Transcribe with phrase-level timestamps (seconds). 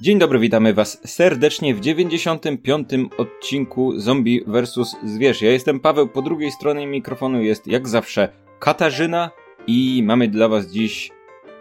[0.00, 2.88] Dzień dobry, witamy Was serdecznie w 95.
[3.18, 4.96] odcinku Zombie vs.
[5.04, 5.42] Zwierz.
[5.42, 8.28] Ja jestem Paweł, po drugiej stronie mikrofonu jest jak zawsze
[8.58, 9.30] Katarzyna
[9.66, 11.10] i mamy dla Was dziś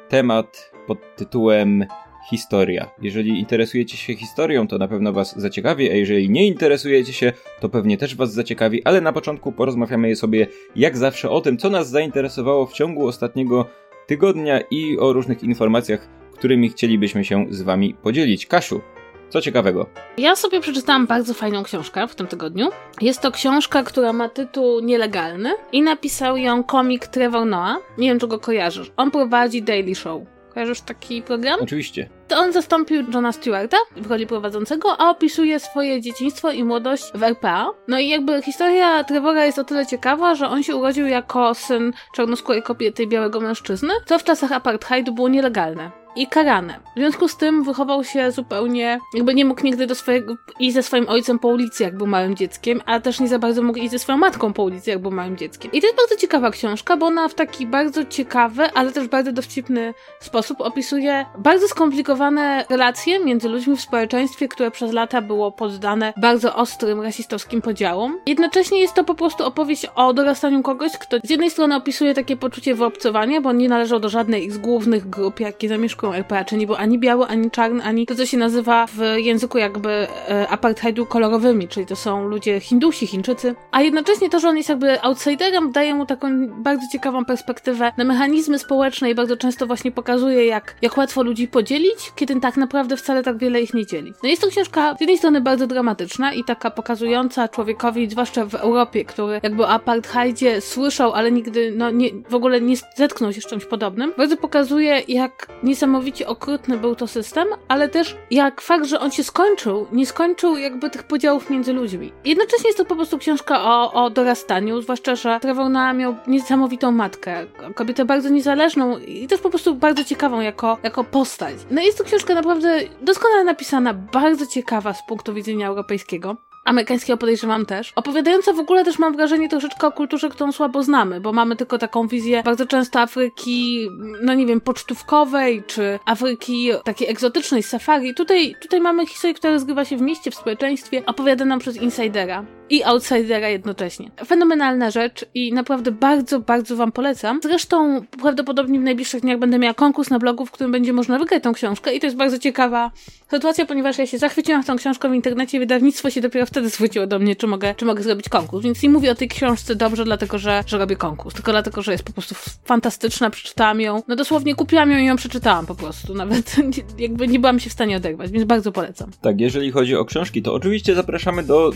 [0.10, 1.86] temat pod tytułem
[2.30, 2.90] Historia.
[3.02, 7.70] Jeżeli interesujecie się historią, to na pewno Was zaciekawi, a jeżeli nie interesujecie się, to
[7.70, 11.90] pewnie też Was zaciekawi, ale na początku porozmawiamy sobie jak zawsze o tym, co nas
[11.90, 13.66] zainteresowało w ciągu ostatniego
[14.08, 18.46] tygodnia i o różnych informacjach którymi chcielibyśmy się z Wami podzielić.
[18.46, 18.82] Kasiu,
[19.30, 19.90] co ciekawego?
[20.18, 22.70] Ja sobie przeczytałam bardzo fajną książkę w tym tygodniu.
[23.02, 27.78] Jest to książka, która ma tytuł Nielegalny i napisał ją komik Trevor Noah.
[27.98, 28.92] Nie wiem, czy go kojarzysz.
[28.98, 30.39] On prowadzi Daily Show.
[30.60, 31.60] Kojarzysz taki program?
[31.62, 32.10] Oczywiście.
[32.28, 37.24] To on zastąpił Johna Stewarta w roli prowadzącego, a opisuje swoje dzieciństwo i młodość w
[37.24, 37.70] RPA.
[37.88, 41.94] No i jakby historia Trevora jest o tyle ciekawa, że on się urodził jako syn
[42.16, 46.80] czarnoskórej kobiety i białego mężczyzny, co w czasach apartheidu było nielegalne i karane.
[46.96, 50.84] W związku z tym wychował się zupełnie, jakby nie mógł nigdy do swojego, iść ze
[50.84, 53.92] swoim ojcem po ulicy, jak był małym dzieckiem, a też nie za bardzo mógł iść
[53.92, 55.72] ze swoją matką po ulicy, jak był małym dzieckiem.
[55.72, 59.32] I to jest bardzo ciekawa książka, bo ona w taki bardzo ciekawy, ale też bardzo
[59.32, 66.14] dowcipny sposób opisuje bardzo skomplikowane relacje między ludźmi w społeczeństwie, które przez lata było poddane
[66.18, 68.20] bardzo ostrym rasistowskim podziałom.
[68.26, 72.38] Jednocześnie jest to po prostu opowieść o dorastaniu kogoś, kto z jednej strony opisuje takie
[72.38, 75.70] poczucie wyobcowania, bo nie należał do żadnej z głównych grup, jakie
[76.00, 79.00] zamieszkują RPA, czyli nie był ani biały, ani czarny, ani to, co się nazywa w
[79.18, 79.90] języku jakby
[80.30, 83.56] e, apartheidu kolorowymi, czyli to są ludzie Hindusi, Chińczycy.
[83.72, 88.04] A jednocześnie to, że on jest jakby outsiderem, daje mu taką bardzo ciekawą perspektywę na
[88.04, 92.98] mechanizmy społeczne i bardzo często właśnie pokazuje, jak, jak łatwo ludzi podzielić, kiedy tak naprawdę
[92.98, 94.14] wcale tak wiele ich nie dzieli.
[94.24, 98.56] No jest to książka z jednej strony bardzo dramatyczna i taka pokazująca człowiekowi, zwłaszcza w
[98.56, 103.42] Europie, który jakby o apartheidzie słyszał, ale nigdy no, nie, w ogóle nie zetknął się
[103.42, 108.62] z czymś podobnym, bardzo pokazuje, jak niesamowicie niesamowicie okrutny był to system, ale też jak
[108.62, 112.12] fakt, że on się skończył, nie skończył jakby tych podziałów między ludźmi.
[112.26, 116.92] Jednocześnie jest to po prostu książka o, o dorastaniu, zwłaszcza, że Trevor Noah miał niesamowitą
[116.92, 121.56] matkę, kobietę bardzo niezależną i też po prostu bardzo ciekawą jako, jako postać.
[121.72, 127.66] No jest to książka naprawdę doskonale napisana, bardzo ciekawa z punktu widzenia europejskiego amerykańskiego podejrzewam
[127.66, 127.92] też.
[127.96, 131.78] Opowiadająca w ogóle też mam wrażenie troszeczkę o kulturze, którą słabo znamy, bo mamy tylko
[131.78, 133.90] taką wizję bardzo często Afryki,
[134.22, 138.14] no nie wiem, pocztówkowej, czy Afryki takiej egzotycznej, safari.
[138.14, 142.84] Tutaj, tutaj mamy historię, która rozgrywa się w mieście, w społeczeństwie, opowiadaną przez insidera i
[142.84, 144.12] outsidera jednocześnie.
[144.26, 147.40] Fenomenalna rzecz i naprawdę bardzo, bardzo wam polecam.
[147.44, 151.44] Zresztą prawdopodobnie w najbliższych dniach będę miała konkurs na blogu, w którym będzie można wygrać
[151.44, 152.92] tą książkę i to jest bardzo ciekawa
[153.32, 157.08] sytuacja, ponieważ ja się zachwyciłam tą książką w internecie i wydawnictwo się dopiero wtedy zwróciło
[157.08, 158.64] do mnie, czy mogę, czy mogę zrobić konkurs.
[158.64, 161.92] Więc nie mówię o tej książce dobrze, dlatego że, że robię konkurs, tylko dlatego, że
[161.92, 162.36] jest po prostu
[162.66, 164.04] fantastyczna, przeczytałam ją.
[164.08, 166.14] No dosłownie kupiłam ją i ją przeczytałam po prostu.
[166.14, 166.56] Nawet
[167.00, 169.12] jakby nie byłam się w stanie oderwać, więc bardzo polecam.
[169.22, 171.72] Tak, jeżeli chodzi o książki, to oczywiście zapraszamy do.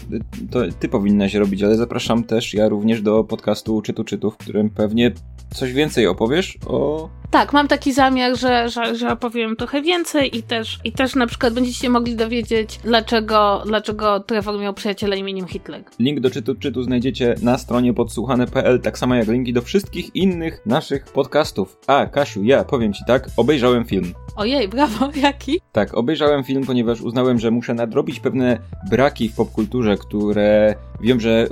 [0.84, 5.12] Ty powinnaś robić, ale zapraszam też ja również do podcastu Czytu Czytu, w którym pewnie
[5.54, 7.10] coś więcej opowiesz o...
[7.32, 11.28] Tak, mam taki zamiar, że, że, że opowiem trochę więcej i też, i też na
[11.28, 15.84] przykład będziecie mogli dowiedzieć, dlaczego, dlaczego Trevor miał przyjaciela imieniem Hitler.
[16.00, 20.66] Link do Czytu Czytu znajdziecie na stronie podsłuchane.pl, tak samo jak linki do wszystkich innych
[20.66, 21.78] naszych podcastów.
[21.88, 24.14] A, Kasiu, ja powiem ci tak, obejrzałem film.
[24.36, 25.62] Ojej, brawo, jaki?
[25.72, 31.48] Tak, obejrzałem film, ponieważ uznałem, że muszę nadrobić pewne braki w popkulturze, które wiem, że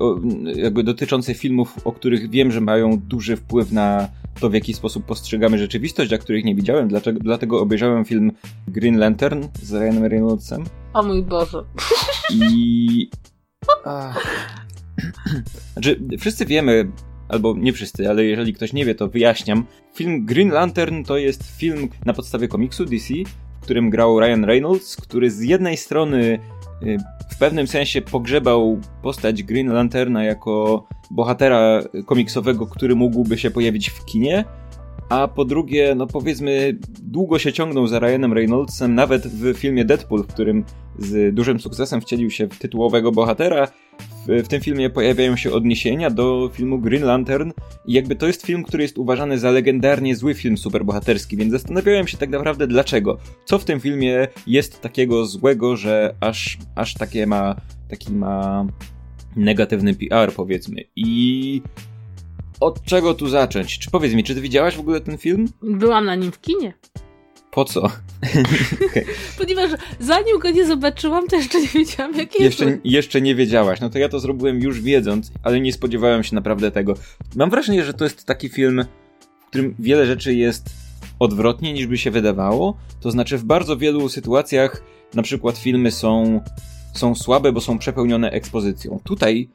[0.55, 4.07] jakby dotyczące filmów, o których wiem, że mają duży wpływ na
[4.39, 6.87] to, w jaki sposób postrzegamy rzeczywistość, a których nie widziałem.
[6.87, 8.31] Dlaczego, dlatego obejrzałem film
[8.67, 10.63] Green Lantern z Ryanem Reynoldsem.
[10.93, 11.63] O mój Boże.
[12.33, 13.09] I...
[15.73, 16.91] Znaczy, wszyscy wiemy,
[17.29, 19.65] albo nie wszyscy, ale jeżeli ktoś nie wie, to wyjaśniam.
[19.93, 23.13] Film Green Lantern to jest film na podstawie komiksu DC,
[23.61, 26.39] w którym grał Ryan Reynolds, który z jednej strony
[27.29, 34.05] w pewnym sensie pogrzebał postać Green Lanterna jako bohatera komiksowego, który mógłby się pojawić w
[34.05, 34.45] kinie,
[35.11, 40.23] a po drugie, no powiedzmy, długo się ciągnął za Ryanem Reynoldsem, nawet w filmie Deadpool,
[40.23, 40.65] w którym
[40.99, 43.67] z dużym sukcesem wcielił się w tytułowego bohatera.
[44.27, 47.51] W, tym filmie pojawiają się odniesienia do filmu Green Lantern
[47.85, 52.07] i jakby to jest film, który jest uważany za legendarnie zły film superbohaterski, więc zastanawiałem
[52.07, 53.17] się tak naprawdę dlaczego.
[53.45, 57.55] Co w tym filmie jest takiego złego, że aż, aż takie ma,
[57.89, 58.65] taki ma
[59.35, 60.83] negatywny PR powiedzmy.
[60.95, 61.61] I
[62.59, 63.79] od czego tu zacząć?
[63.79, 65.47] Czy powiedz mi, czy ty widziałaś w ogóle ten film?
[65.61, 66.73] Byłam na nim w kinie.
[67.51, 67.81] Po co?
[67.81, 69.05] okay.
[69.37, 72.77] Ponieważ zanim go nie zobaczyłam, to jeszcze nie wiedziałam, jakie jeszcze, jest.
[72.83, 73.79] Jeszcze nie wiedziałaś.
[73.79, 76.93] No to ja to zrobiłem już wiedząc, ale nie spodziewałem się naprawdę tego.
[77.35, 78.85] Mam wrażenie, że to jest taki film,
[79.39, 80.69] w którym wiele rzeczy jest
[81.19, 82.77] odwrotnie niż by się wydawało.
[83.01, 84.83] To znaczy w bardzo wielu sytuacjach
[85.13, 86.41] na przykład filmy są,
[86.95, 88.99] są słabe, bo są przepełnione ekspozycją.
[89.03, 89.49] Tutaj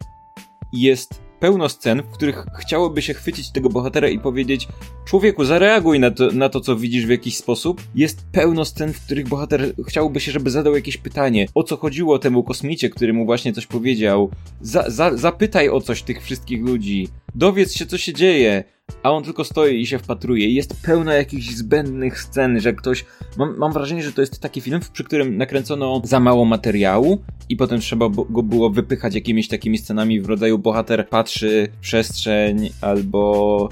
[0.72, 4.68] jest pełno scen, w których chciałoby się chwycić tego bohatera i powiedzieć
[5.04, 7.82] człowieku, zareaguj na to, na to, co widzisz w jakiś sposób.
[7.94, 11.46] Jest pełno scen, w których bohater chciałby się, żeby zadał jakieś pytanie.
[11.54, 14.30] O co chodziło temu kosmicie, który mu właśnie coś powiedział?
[14.60, 17.08] Za, za, zapytaj o coś tych wszystkich ludzi.
[17.34, 18.64] Dowiedz się, co się dzieje
[19.06, 20.50] a on tylko stoi i się wpatruje.
[20.50, 23.04] Jest pełno jakichś zbędnych scen, że ktoś.
[23.36, 27.56] Mam, mam wrażenie, że to jest taki film, przy którym nakręcono za mało materiału i
[27.56, 33.68] potem trzeba go było wypychać jakimiś takimi scenami w rodzaju bohater patrzy w przestrzeń albo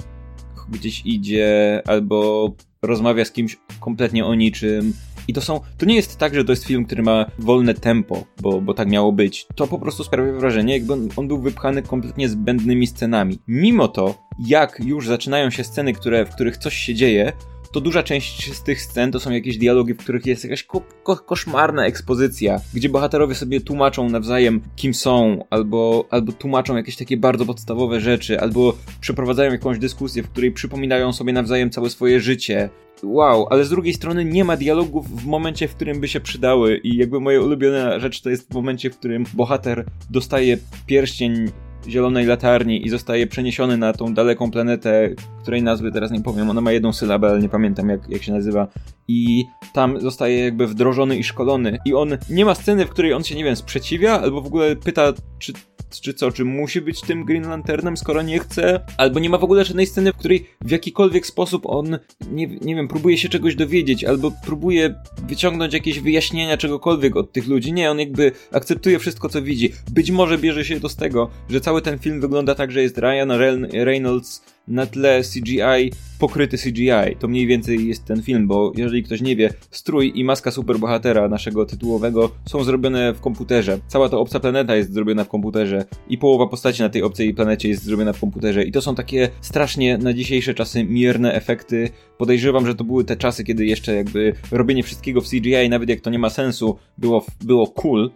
[0.69, 2.51] gdzieś idzie, albo
[2.81, 4.93] rozmawia z kimś kompletnie o niczym.
[5.27, 5.59] I to są.
[5.77, 8.89] To nie jest tak, że to jest film, który ma wolne tempo, bo, bo tak
[8.89, 9.47] miało być.
[9.55, 13.39] To po prostu sprawia wrażenie, jakby on, on był wypchany kompletnie zbędnymi scenami.
[13.47, 17.33] Mimo to, jak już zaczynają się sceny, które, w których coś się dzieje,
[17.75, 20.81] to duża część z tych scen to są jakieś dialogi, w których jest jakaś ko
[21.03, 27.17] ko koszmarna ekspozycja, gdzie bohaterowie sobie tłumaczą nawzajem, kim są, albo, albo tłumaczą jakieś takie
[27.17, 32.69] bardzo podstawowe rzeczy, albo przeprowadzają jakąś dyskusję, w której przypominają sobie nawzajem całe swoje życie.
[33.03, 36.77] Wow, ale z drugiej strony nie ma dialogów w momencie, w którym by się przydały
[36.77, 41.51] i jakby moja ulubiona rzecz to jest w momencie, w którym bohater dostaje pierścień
[41.87, 45.09] zielonej latarni i zostaje przeniesiony na tą daleką planetę,
[45.41, 48.31] której nazwy teraz nie powiem, ona ma jedną sylabę, ale nie pamiętam jak, jak się
[48.31, 48.67] nazywa.
[49.07, 51.77] I tam zostaje jakby wdrożony i szkolony.
[51.85, 54.75] I on nie ma sceny, w której on się, nie wiem, sprzeciwia, albo w ogóle
[54.75, 55.53] pyta, czy
[56.01, 58.79] czy co, czy musi być tym Green Lanternem, skoro nie chce?
[58.97, 61.99] Albo nie ma w ogóle żadnej sceny, w której w jakikolwiek sposób on,
[62.31, 64.95] nie, nie wiem, próbuje się czegoś dowiedzieć, albo próbuje
[65.27, 67.73] wyciągnąć jakieś wyjaśnienia czegokolwiek od tych ludzi.
[67.73, 69.73] Nie, on jakby akceptuje wszystko, co widzi.
[69.91, 72.97] Być może bierze się to z tego, że cały ten film wygląda tak, że jest
[72.97, 73.31] Ryan
[73.73, 77.15] Reynolds na tle CGI pokryty CGI.
[77.19, 81.29] To mniej więcej jest ten film, bo jeżeli ktoś nie wie, strój i maska superbohatera
[81.29, 83.79] naszego tytułowego są zrobione w komputerze.
[83.87, 87.69] Cała ta obca planeta jest zrobiona w komputerze i połowa postaci na tej obcej planecie
[87.69, 88.63] jest zrobiona w komputerze.
[88.63, 91.89] I to są takie strasznie na dzisiejsze czasy mierne efekty.
[92.17, 96.01] Podejrzewam, że to były te czasy, kiedy jeszcze jakby robienie wszystkiego w CGI, nawet jak
[96.01, 98.11] to nie ma sensu, było, było cool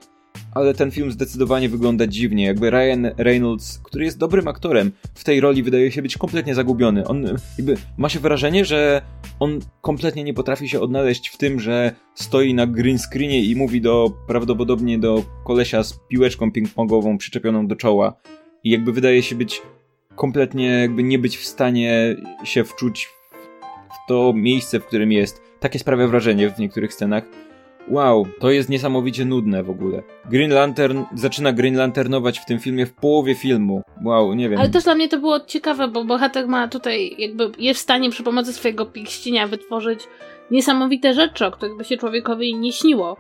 [0.54, 2.46] ale ten film zdecydowanie wygląda dziwnie.
[2.46, 7.08] Jakby Ryan Reynolds, który jest dobrym aktorem, w tej roli wydaje się być kompletnie zagubiony.
[7.08, 7.26] On
[7.58, 9.02] jakby ma się wrażenie, że
[9.40, 13.82] on kompletnie nie potrafi się odnaleźć w tym, że stoi na green screenie i mówi
[13.82, 18.14] do prawdopodobnie do kolesia z piłeczką ping-pongową przyczepioną do czoła.
[18.64, 19.62] I jakby wydaje się być
[20.16, 23.10] kompletnie jakby nie być w stanie się wczuć
[23.90, 25.42] w to miejsce, w którym jest.
[25.60, 27.24] Takie sprawia wrażenie w niektórych scenach
[27.90, 30.04] Wow, to jest niesamowicie nudne w ogóle.
[30.26, 33.82] Green Lantern zaczyna Green Lanternować w tym filmie w połowie filmu.
[34.04, 34.60] Wow, nie wiem.
[34.60, 38.10] Ale też dla mnie to było ciekawe, bo bohater ma tutaj jakby jest w stanie
[38.10, 40.08] przy pomocy swojego piścinia wytworzyć
[40.52, 43.18] niesamowite rzeczy, o których by się człowiekowi nie śniło.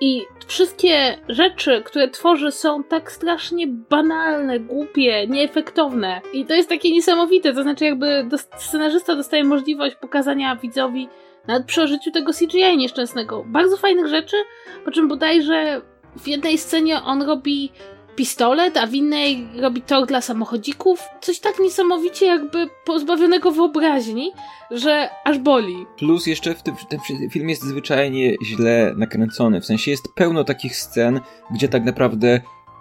[0.00, 6.20] I wszystkie rzeczy, które tworzy, są tak strasznie banalne, głupie, nieefektowne.
[6.32, 7.52] I to jest takie niesamowite.
[7.54, 11.08] To znaczy, jakby scenarzysta dostaje możliwość pokazania widzowi
[11.48, 13.44] nawet przy użyciu tego CGI nieszczęsnego.
[13.46, 14.36] Bardzo fajnych rzeczy,
[14.84, 15.82] po czym bodajże
[16.18, 17.72] w jednej scenie on robi
[18.16, 21.08] pistolet, a w innej robi tor dla samochodzików.
[21.20, 24.32] Coś tak niesamowicie jakby pozbawionego wyobraźni,
[24.70, 25.86] że aż boli.
[25.98, 29.60] Plus jeszcze w tym, ten film jest zwyczajnie źle nakręcony.
[29.60, 31.20] W sensie jest pełno takich scen,
[31.50, 32.40] gdzie tak naprawdę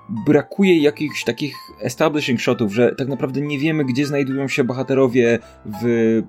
[0.10, 5.39] brakuje jakichś takich establishing shotów, że tak naprawdę nie wiemy, gdzie znajdują się bohaterowie
[5.82, 6.22] w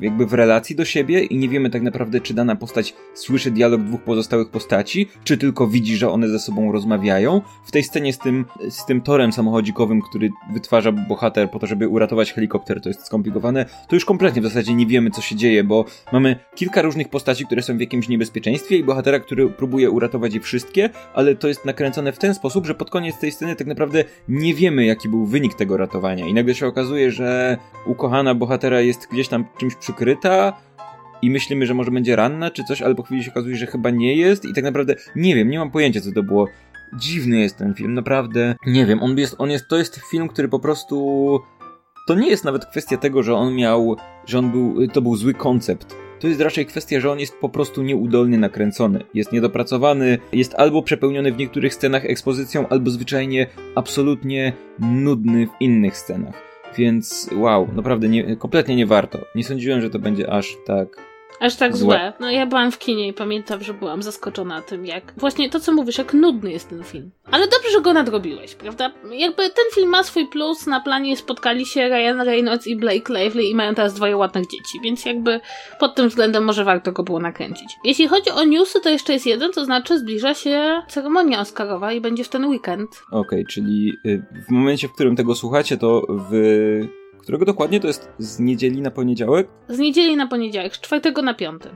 [0.00, 3.82] jakby w relacji do siebie i nie wiemy tak naprawdę, czy dana postać słyszy dialog
[3.82, 7.40] dwóch pozostałych postaci, czy tylko widzi, że one ze sobą rozmawiają.
[7.64, 11.88] W tej scenie z tym, z tym torem samochodzikowym, który wytwarza bohater po to, żeby
[11.88, 15.64] uratować helikopter, to jest skomplikowane, to już kompletnie w zasadzie nie wiemy, co się dzieje,
[15.64, 20.34] bo mamy kilka różnych postaci, które są w jakimś niebezpieczeństwie i bohatera, który próbuje uratować
[20.34, 23.66] je wszystkie, ale to jest nakręcone w ten sposób, że pod koniec tej sceny tak
[23.66, 28.80] naprawdę nie wiemy, jaki był wynik tego ratowania i nagle się okazuje, że ukochana bohatera
[28.80, 30.52] jest gdzieś tam czymś przykryta
[31.22, 33.90] i myślimy, że może będzie ranna czy coś, ale po chwili się okazuje, że chyba
[33.90, 36.48] nie jest i tak naprawdę nie wiem, nie mam pojęcia co to było.
[36.98, 38.54] Dziwny jest ten film, naprawdę.
[38.66, 41.40] Nie wiem, on jest, on jest, to jest film, który po prostu...
[42.06, 45.34] To nie jest nawet kwestia tego, że on miał, że on był, to był zły
[45.34, 45.96] koncept.
[46.20, 49.04] To jest raczej kwestia, że on jest po prostu nieudolnie nakręcony.
[49.14, 55.96] Jest niedopracowany, jest albo przepełniony w niektórych scenach ekspozycją, albo zwyczajnie absolutnie nudny w innych
[55.96, 56.53] scenach.
[56.76, 59.26] Więc wow, naprawdę nie, kompletnie nie warto.
[59.34, 61.96] Nie sądziłem, że to będzie aż tak Aż tak Złe.
[61.96, 62.12] złe.
[62.20, 65.12] No ja byłam w kinie i pamiętam, że byłam zaskoczona tym, jak...
[65.16, 67.10] Właśnie to, co mówisz, jak nudny jest ten film.
[67.30, 68.92] Ale dobrze, że go nadrobiłeś, prawda?
[69.12, 73.42] Jakby ten film ma swój plus, na planie spotkali się Ryan Reynolds i Blake Lively
[73.44, 75.40] i mają teraz dwoje ładnych dzieci, więc jakby
[75.80, 77.76] pod tym względem może warto go było nakręcić.
[77.84, 82.00] Jeśli chodzi o newsy, to jeszcze jest jeden, to znaczy zbliża się ceremonia Oscarowa i
[82.00, 83.02] będzie w ten weekend.
[83.10, 87.03] Okej, czyli y, w momencie, w którym tego słuchacie, to w...
[87.24, 89.48] Którego dokładnie to jest z niedzieli na poniedziałek?
[89.68, 91.68] Z niedzieli na poniedziałek, z czwartego na piąty.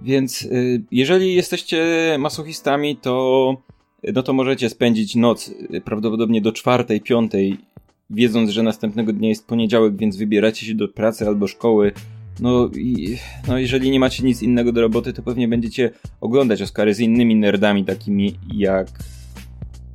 [0.00, 1.86] Więc y, jeżeli jesteście
[2.18, 3.56] masochistami, to
[4.14, 7.56] no to możecie spędzić noc y, prawdopodobnie do czwartej, piątej,
[8.10, 11.92] wiedząc, że następnego dnia jest poniedziałek, więc wybieracie się do pracy albo szkoły.
[12.40, 13.16] No i
[13.48, 15.90] no jeżeli nie macie nic innego do roboty, to pewnie będziecie
[16.20, 18.88] oglądać Oscary z innymi nerdami, takimi jak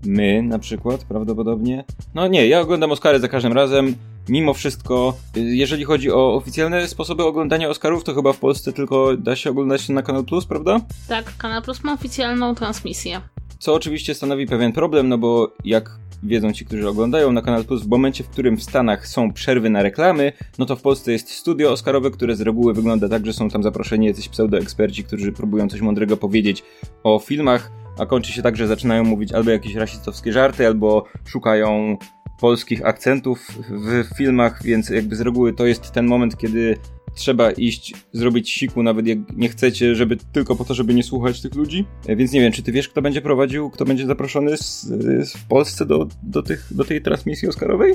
[0.06, 1.84] my na przykład, prawdopodobnie.
[2.16, 3.96] No nie, ja oglądam Oscary za każdym razem.
[4.30, 9.18] Mimo wszystko, y, jeżeli chodzi o oficjalne sposoby oglądania Oscarów, to chyba w Polsce tylko
[9.18, 10.80] da się oglądać na Kanal Plus, prawda?
[11.08, 13.22] Tak, Kanal Plus ma oficjalną transmisję.
[13.60, 17.84] Co oczywiście stanowi pewien problem, no bo jak wiedzą ci, którzy oglądają na Kanal Plus,
[17.84, 21.32] w momencie, w którym w Stanach są przerwy na reklamy, no to w Polsce jest
[21.32, 25.70] studio Oscarowe, które z reguły wygląda tak, że są tam zaproszeni jacyś pseudoeksperci, którzy próbują
[25.70, 26.64] coś mądrego powiedzieć
[27.04, 31.98] o filmach, a kończy się tak, że zaczynają mówić albo jakieś rasistowskie żarty, albo szukają
[32.40, 36.78] polskich akcentów w filmach, więc jakby z reguły to jest ten moment, kiedy
[37.16, 41.42] trzeba iść, zrobić siku, nawet jak nie chcecie, żeby tylko po to, żeby nie słuchać
[41.42, 41.86] tych ludzi.
[42.08, 45.34] E, Więc nie wiem, czy ty wiesz, kto będzie prowadził, kto będzie zaproszony z, z,
[45.38, 47.94] w Polsce do, do, tych, do tej transmisji Oscarowej?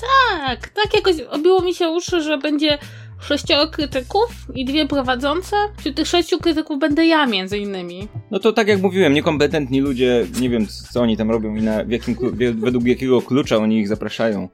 [0.00, 2.78] Tak, tak jakoś obiło mi się uszy, że będzie
[3.20, 5.56] sześcioro krytyków i dwie prowadzące.
[5.78, 8.08] Wśród tych sześciu krytyków będę ja między innymi.
[8.30, 11.84] No to tak jak mówiłem, niekompetentni ludzie, nie wiem co oni tam robią i na,
[11.84, 12.16] w jakim,
[12.60, 14.48] według jakiego klucza oni ich zapraszają.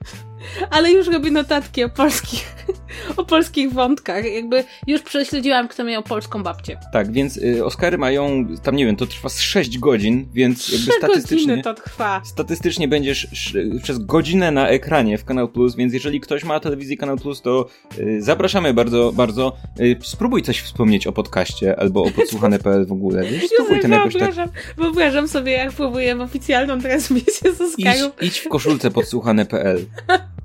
[0.71, 2.57] Ale już robię notatki o polskich,
[3.17, 4.33] o polskich wątkach.
[4.33, 6.79] Jakby już prześledziłam, kto miał polską babcię.
[6.93, 10.93] Tak, więc y, Oscary mają, tam nie wiem, to trwa z 6 godzin, więc jakby
[10.93, 11.63] statystycznie...
[11.63, 12.23] to trwa.
[12.25, 16.97] Statystycznie będziesz sz- przez godzinę na ekranie w Kanal Plus, więc jeżeli ktoś ma telewizję
[16.97, 17.67] Kanal Plus, to
[17.99, 19.57] y, zapraszamy bardzo, bardzo.
[19.81, 23.23] Y, spróbuj coś wspomnieć o podcaście albo o podsłuchane.pl w ogóle.
[23.25, 24.75] Wiesz, spróbuj ten jakoś tak.
[24.77, 28.23] wyobrażam, sobie, jak próbuję oficjalną transmisję z Idź, Oscarów.
[28.23, 29.87] idź w koszulce podsłuchane.pl.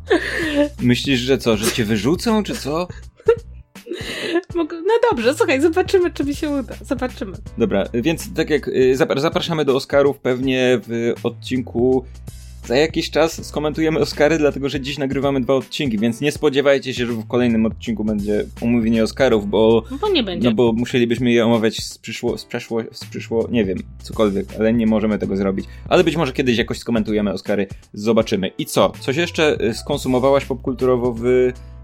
[0.81, 2.88] Myślisz, że co, że cię wyrzucą, czy co?
[4.55, 6.74] No dobrze, słuchaj, zobaczymy, czy mi się uda.
[6.86, 7.38] Zobaczymy.
[7.58, 12.05] Dobra, więc tak jak y, zapra- zapraszamy do Oscarów, pewnie w odcinku
[12.65, 17.06] za jakiś czas skomentujemy Oscary, dlatego że dziś nagrywamy dwa odcinki, więc nie spodziewajcie się,
[17.06, 20.50] że w kolejnym odcinku będzie omówienie Oscarów, bo No bo nie będzie.
[20.50, 24.74] No bo musielibyśmy je omawiać z przyszło, z przeszło, z przyszło, nie wiem, cokolwiek, ale
[24.74, 25.65] nie możemy tego zrobić.
[25.89, 28.51] Ale być może kiedyś jakoś skomentujemy Oscary, zobaczymy.
[28.58, 28.91] I co?
[29.00, 31.22] Coś jeszcze y, skonsumowałaś popkulturowo w,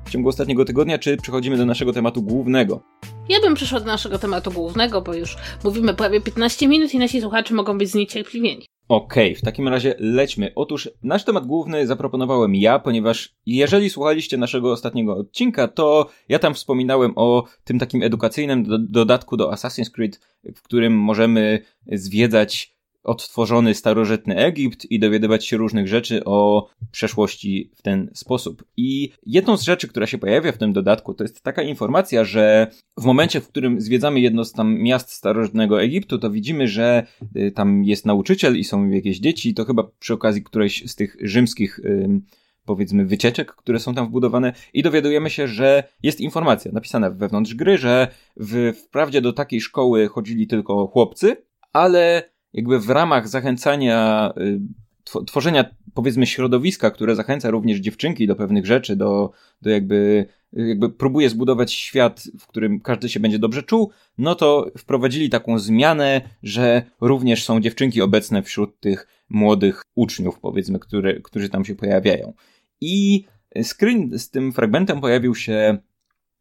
[0.05, 2.81] w ciągu ostatniego tygodnia, czy przechodzimy do naszego tematu głównego?
[3.29, 7.21] Ja bym przeszła do naszego tematu głównego, bo już mówimy prawie 15 minut i nasi
[7.21, 8.65] słuchacze mogą być zniecierpliwieni.
[8.87, 10.51] Okej, w takim razie lećmy.
[10.55, 16.53] Otóż nasz temat główny zaproponowałem ja, ponieważ jeżeli słuchaliście naszego ostatniego odcinka, to ja tam
[16.53, 20.19] wspominałem o tym takim edukacyjnym do dodatku do Assassin's Creed,
[20.55, 21.59] w którym możemy
[21.91, 22.76] zwiedzać
[23.07, 28.63] odtworzony starożytny Egipt i dowiadywać się różnych rzeczy o przeszłości w ten sposób.
[28.77, 32.67] I jedną z rzeczy, która się pojawia w tym dodatku, to jest taka informacja, że
[32.97, 37.51] w momencie, w którym zwiedzamy jedno z tam miast starożytnego Egiptu, to widzimy, że y,
[37.51, 41.79] tam jest nauczyciel i są jakieś dzieci, to chyba przy okazji którejś z tych rzymskich
[41.85, 42.21] ym,
[42.65, 47.77] powiedzmy wycieczek, które są tam wbudowane i dowiadujemy się, że jest informacja napisana wewnątrz gry,
[47.77, 51.37] że w, wprawdzie do takiej szkoły chodzili tylko chłopcy,
[51.73, 52.23] ale
[52.57, 54.59] jakby w ramach zachęcania, y,
[55.03, 60.89] tw- tworzenia powiedzmy środowiska, które zachęca również dziewczynki do pewnych rzeczy, do, do jakby, jakby
[60.89, 66.21] próbuje zbudować świat, w którym każdy się będzie dobrze czuł, no to wprowadzili taką zmianę,
[66.43, 72.33] że również są dziewczynki obecne wśród tych młodych uczniów, powiedzmy, które, którzy tam się pojawiają.
[72.81, 73.25] I
[73.63, 75.77] screen z tym fragmentem pojawił się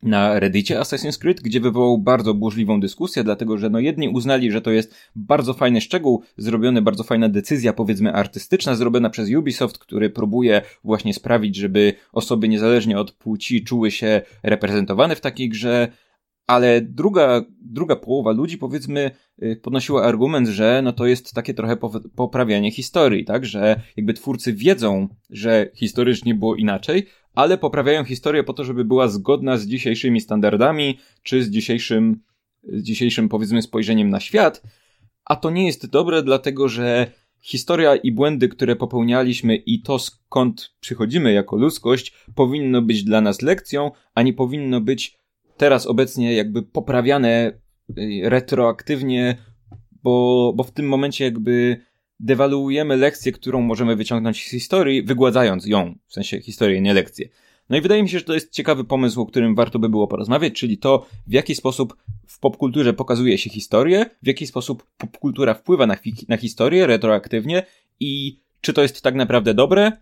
[0.06, 4.60] na Reddicie Assassin's Creed, gdzie wywołał bardzo burzliwą dyskusję, dlatego że no jedni uznali, że
[4.60, 10.10] to jest bardzo fajny szczegół, zrobiony, bardzo fajna decyzja, powiedzmy artystyczna, zrobiona przez Ubisoft, który
[10.10, 15.88] próbuje właśnie sprawić, żeby osoby niezależnie od płci czuły się reprezentowane w takiej grze,
[16.46, 19.10] ale druga, druga połowa ludzi, powiedzmy,
[19.42, 21.76] y, podnosiła argument, że no to jest takie trochę
[22.16, 23.46] poprawianie historii, tak?
[23.46, 27.06] Że jakby twórcy wiedzą, że historycznie było inaczej,
[27.36, 32.20] ale poprawiają historię po to, żeby była zgodna z dzisiejszymi standardami, czy z dzisiejszym,
[32.62, 34.62] z dzisiejszym powiedzmy spojrzeniem na świat.
[35.24, 37.06] A to nie jest dobre, dlatego że
[37.40, 43.42] historia i błędy, które popełnialiśmy i to skąd przychodzimy jako ludzkość, powinno być dla nas
[43.42, 45.18] lekcją, a nie powinno być
[45.56, 47.52] teraz obecnie jakby poprawiane
[47.98, 49.36] y, retroaktywnie,
[50.02, 51.80] bo, bo w tym momencie jakby
[52.20, 57.28] dewaluujemy lekcję, którą możemy wyciągnąć z historii, wygładzając ją, w sensie historię, nie lekcję.
[57.70, 60.08] No i wydaje mi się, że to jest ciekawy pomysł, o którym warto by było
[60.08, 61.96] porozmawiać, czyli to, w jaki sposób
[62.26, 65.96] w popkulturze pokazuje się historię, w jaki sposób popkultura wpływa na,
[66.28, 67.62] na historię retroaktywnie
[68.00, 69.92] i czy to jest tak naprawdę dobre,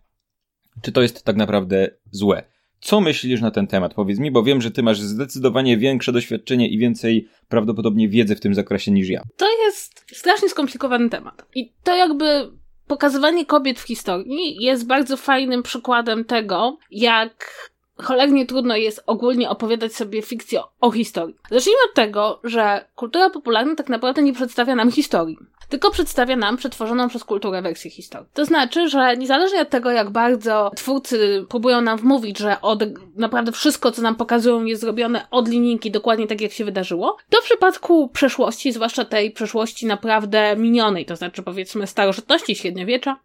[0.83, 2.43] czy to jest tak naprawdę złe.
[2.81, 3.95] Co myślisz na ten temat?
[3.95, 8.41] Powiedz mi, bo wiem, że ty masz zdecydowanie większe doświadczenie i więcej prawdopodobnie wiedzy w
[8.41, 9.23] tym zakresie niż ja.
[9.37, 11.47] To jest strasznie skomplikowany temat.
[11.55, 12.51] I to jakby
[12.87, 17.51] pokazywanie kobiet w historii jest bardzo fajnym przykładem tego, jak
[17.97, 21.37] cholernie trudno jest ogólnie opowiadać sobie fikcję o historii.
[21.51, 26.57] Zacznijmy od tego, że kultura popularna tak naprawdę nie przedstawia nam historii tylko przedstawia nam
[26.57, 28.29] przetworzoną przez kulturę wersję historii.
[28.35, 32.83] To znaczy, że niezależnie od tego, jak bardzo twórcy próbują nam wmówić, że od,
[33.17, 37.41] naprawdę wszystko, co nam pokazują, jest zrobione od linijki, dokładnie tak, jak się wydarzyło, to
[37.41, 43.17] w przypadku przeszłości, zwłaszcza tej przeszłości naprawdę minionej, to znaczy powiedzmy starożytności, średniowiecza,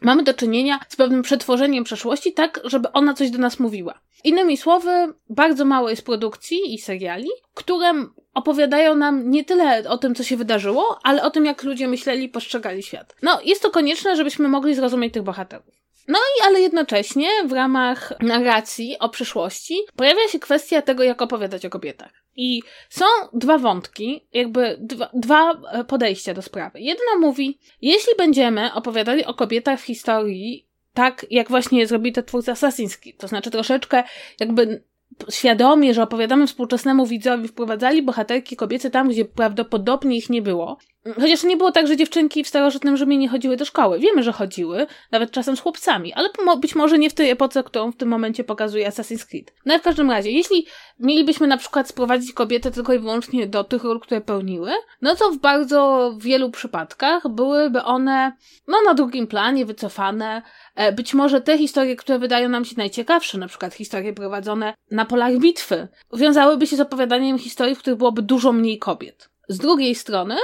[0.00, 4.00] mamy do czynienia z pewnym przetworzeniem przeszłości tak, żeby ona coś do nas mówiła.
[4.24, 4.90] Innymi słowy,
[5.30, 7.92] bardzo mało jest produkcji i seriali, które
[8.34, 12.28] opowiadają nam nie tyle o tym, co się wydarzyło, ale o tym, jak ludzie myśleli,
[12.28, 13.16] postrzegali świat.
[13.22, 15.78] No, jest to konieczne, żebyśmy mogli zrozumieć tych bohaterów.
[16.08, 21.66] No i ale jednocześnie w ramach narracji o przyszłości pojawia się kwestia tego, jak opowiadać
[21.66, 22.12] o kobietach.
[22.40, 26.80] I są dwa wątki, jakby dwa, dwa e, podejścia do sprawy.
[26.80, 32.52] Jedno mówi, jeśli będziemy opowiadali o kobietach w historii tak, jak właśnie zrobili to twórcy
[32.52, 34.04] Assassin's to znaczy troszeczkę
[34.40, 34.82] jakby
[35.30, 40.78] świadomie, że opowiadamy współczesnemu widzowi, wprowadzali bohaterki kobiece tam, gdzie prawdopodobnie ich nie było.
[41.04, 43.98] Chociaż nie było tak, że dziewczynki w starożytnym Rzymie nie chodziły do szkoły.
[43.98, 46.28] Wiemy, że chodziły, nawet czasem z chłopcami, ale
[46.60, 49.52] być może nie w tej epoce, którą w tym momencie pokazuje Assassin's Creed.
[49.66, 50.66] No w każdym razie, jeśli
[50.98, 54.70] mielibyśmy na przykład sprowadzić kobiety tylko i wyłącznie do tych ról, które pełniły,
[55.02, 58.32] no to w bardzo wielu przypadkach byłyby one,
[58.68, 60.42] no na drugim planie, wycofane.
[60.74, 65.04] E, być może te historie, które wydają nam się najciekawsze, na przykład historie prowadzone na
[65.04, 69.28] polach bitwy, wiązałyby się z opowiadaniem historii, w których byłoby dużo mniej kobiet.
[69.48, 70.36] Z drugiej strony,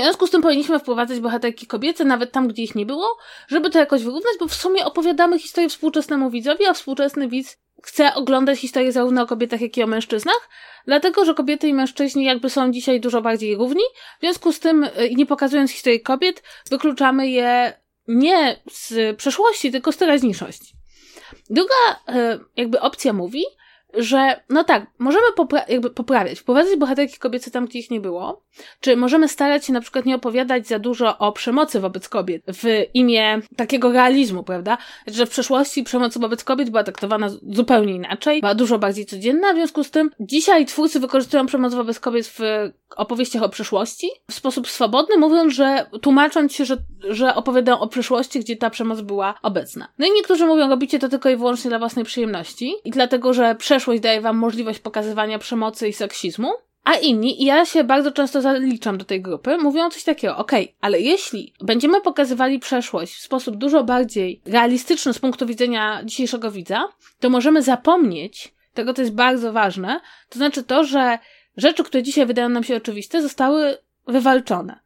[0.00, 3.16] w związku z tym powinniśmy wprowadzać bohaterki kobiece, nawet tam, gdzie ich nie było,
[3.48, 8.14] żeby to jakoś wyrównać, bo w sumie opowiadamy historię współczesnemu widzowi, a współczesny widz chce
[8.14, 10.48] oglądać historię zarówno o kobietach, jak i o mężczyznach,
[10.86, 13.82] dlatego, że kobiety i mężczyźni jakby są dzisiaj dużo bardziej równi,
[14.18, 17.72] w związku z tym, y, nie pokazując historii kobiet, wykluczamy je
[18.08, 20.74] nie z przeszłości, tylko z teraźniejszości.
[21.50, 21.74] Druga
[22.08, 22.12] y,
[22.56, 23.44] jakby opcja mówi,
[23.94, 28.42] że no tak, możemy popra jakby poprawiać, wprowadzać bohaterki kobiece tam, gdzie ich nie było,
[28.80, 32.64] czy możemy starać się na przykład nie opowiadać za dużo o przemocy wobec kobiet w
[32.94, 34.78] imię takiego realizmu, prawda?
[35.06, 39.56] Że w przeszłości przemoc wobec kobiet była traktowana zupełnie inaczej, była dużo bardziej codzienna, w
[39.56, 42.38] związku z tym dzisiaj twórcy wykorzystują przemoc wobec kobiet w
[42.96, 46.76] opowieściach o przeszłości w sposób swobodny, mówiąc, że tłumacząc się, że,
[47.10, 49.88] że opowiadają o przeszłości, gdzie ta przemoc była obecna.
[49.98, 53.54] No i niektórzy mówią, robicie to tylko i wyłącznie dla własnej przyjemności i dlatego, że
[53.54, 56.52] przeszłość daje wam możliwość pokazywania przemocy i seksizmu,
[56.84, 60.64] a inni, i ja się bardzo często zaliczam do tej grupy, mówią coś takiego, okej,
[60.64, 66.50] okay, ale jeśli będziemy pokazywali przeszłość w sposób dużo bardziej realistyczny z punktu widzenia dzisiejszego
[66.50, 66.88] widza,
[67.20, 71.18] to możemy zapomnieć tego, co jest bardzo ważne, to znaczy to, że
[71.56, 74.81] rzeczy, które dzisiaj wydają nam się oczywiste, zostały wywalczone.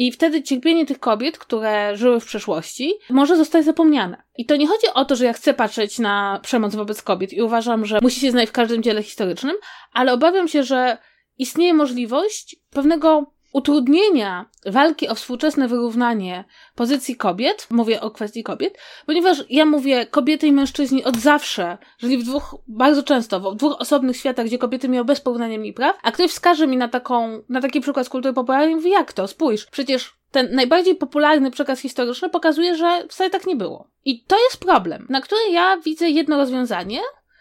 [0.00, 4.22] I wtedy cierpienie tych kobiet, które żyły w przeszłości, może zostać zapomniane.
[4.36, 7.42] I to nie chodzi o to, że ja chcę patrzeć na przemoc wobec kobiet i
[7.42, 9.56] uważam, że musi się znaleźć w każdym dziele historycznym,
[9.92, 10.98] ale obawiam się, że
[11.38, 19.44] istnieje możliwość pewnego utrudnienia walki o współczesne wyrównanie pozycji kobiet, mówię o kwestii kobiet, ponieważ
[19.50, 24.16] ja mówię kobiety i mężczyźni od zawsze, żyli w dwóch, bardzo często, w dwóch osobnych
[24.16, 27.60] światach, gdzie kobiety miały bez porównania mi praw, a ktoś wskaże mi na taką, na
[27.60, 32.30] taki przykład z kultury popularnej mówi, jak to, spójrz, przecież ten najbardziej popularny przekaz historyczny
[32.30, 33.90] pokazuje, że wcale tak nie było.
[34.04, 37.00] I to jest problem, na który ja widzę jedno rozwiązanie,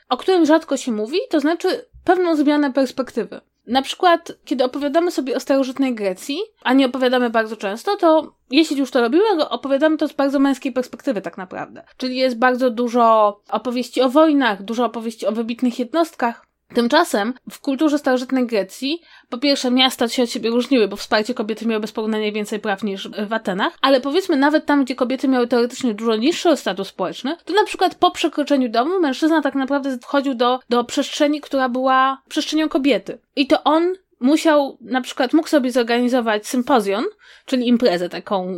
[0.10, 3.42] o którym rzadko się mówi, to znaczy pewną zmianę perspektywy.
[3.70, 8.78] Na przykład, kiedy opowiadamy sobie o starożytnej Grecji, a nie opowiadamy bardzo często, to jeśli
[8.78, 11.84] już to robimy, opowiadamy to z bardzo męskiej perspektywy tak naprawdę.
[11.98, 17.98] Czyli jest bardzo dużo opowieści o wojnach, dużo opowieści o wybitnych jednostkach, Tymczasem w kulturze
[17.98, 22.32] starożytnej Grecji, po pierwsze, miasta się od siebie różniły, bo wsparcie kobiety miały bez porównania
[22.32, 26.58] więcej praw niż w Atenach, ale powiedzmy nawet tam, gdzie kobiety miały teoretycznie dużo niższy
[26.58, 31.42] status społeczny, to na przykład po przekroczeniu domu mężczyzna tak naprawdę wchodził do, do przestrzeni,
[31.42, 33.20] która była przestrzenią kobiety.
[33.36, 37.06] I to on musiał, na przykład mógł sobie zorganizować sympozjon,
[37.46, 38.56] czyli imprezę taką,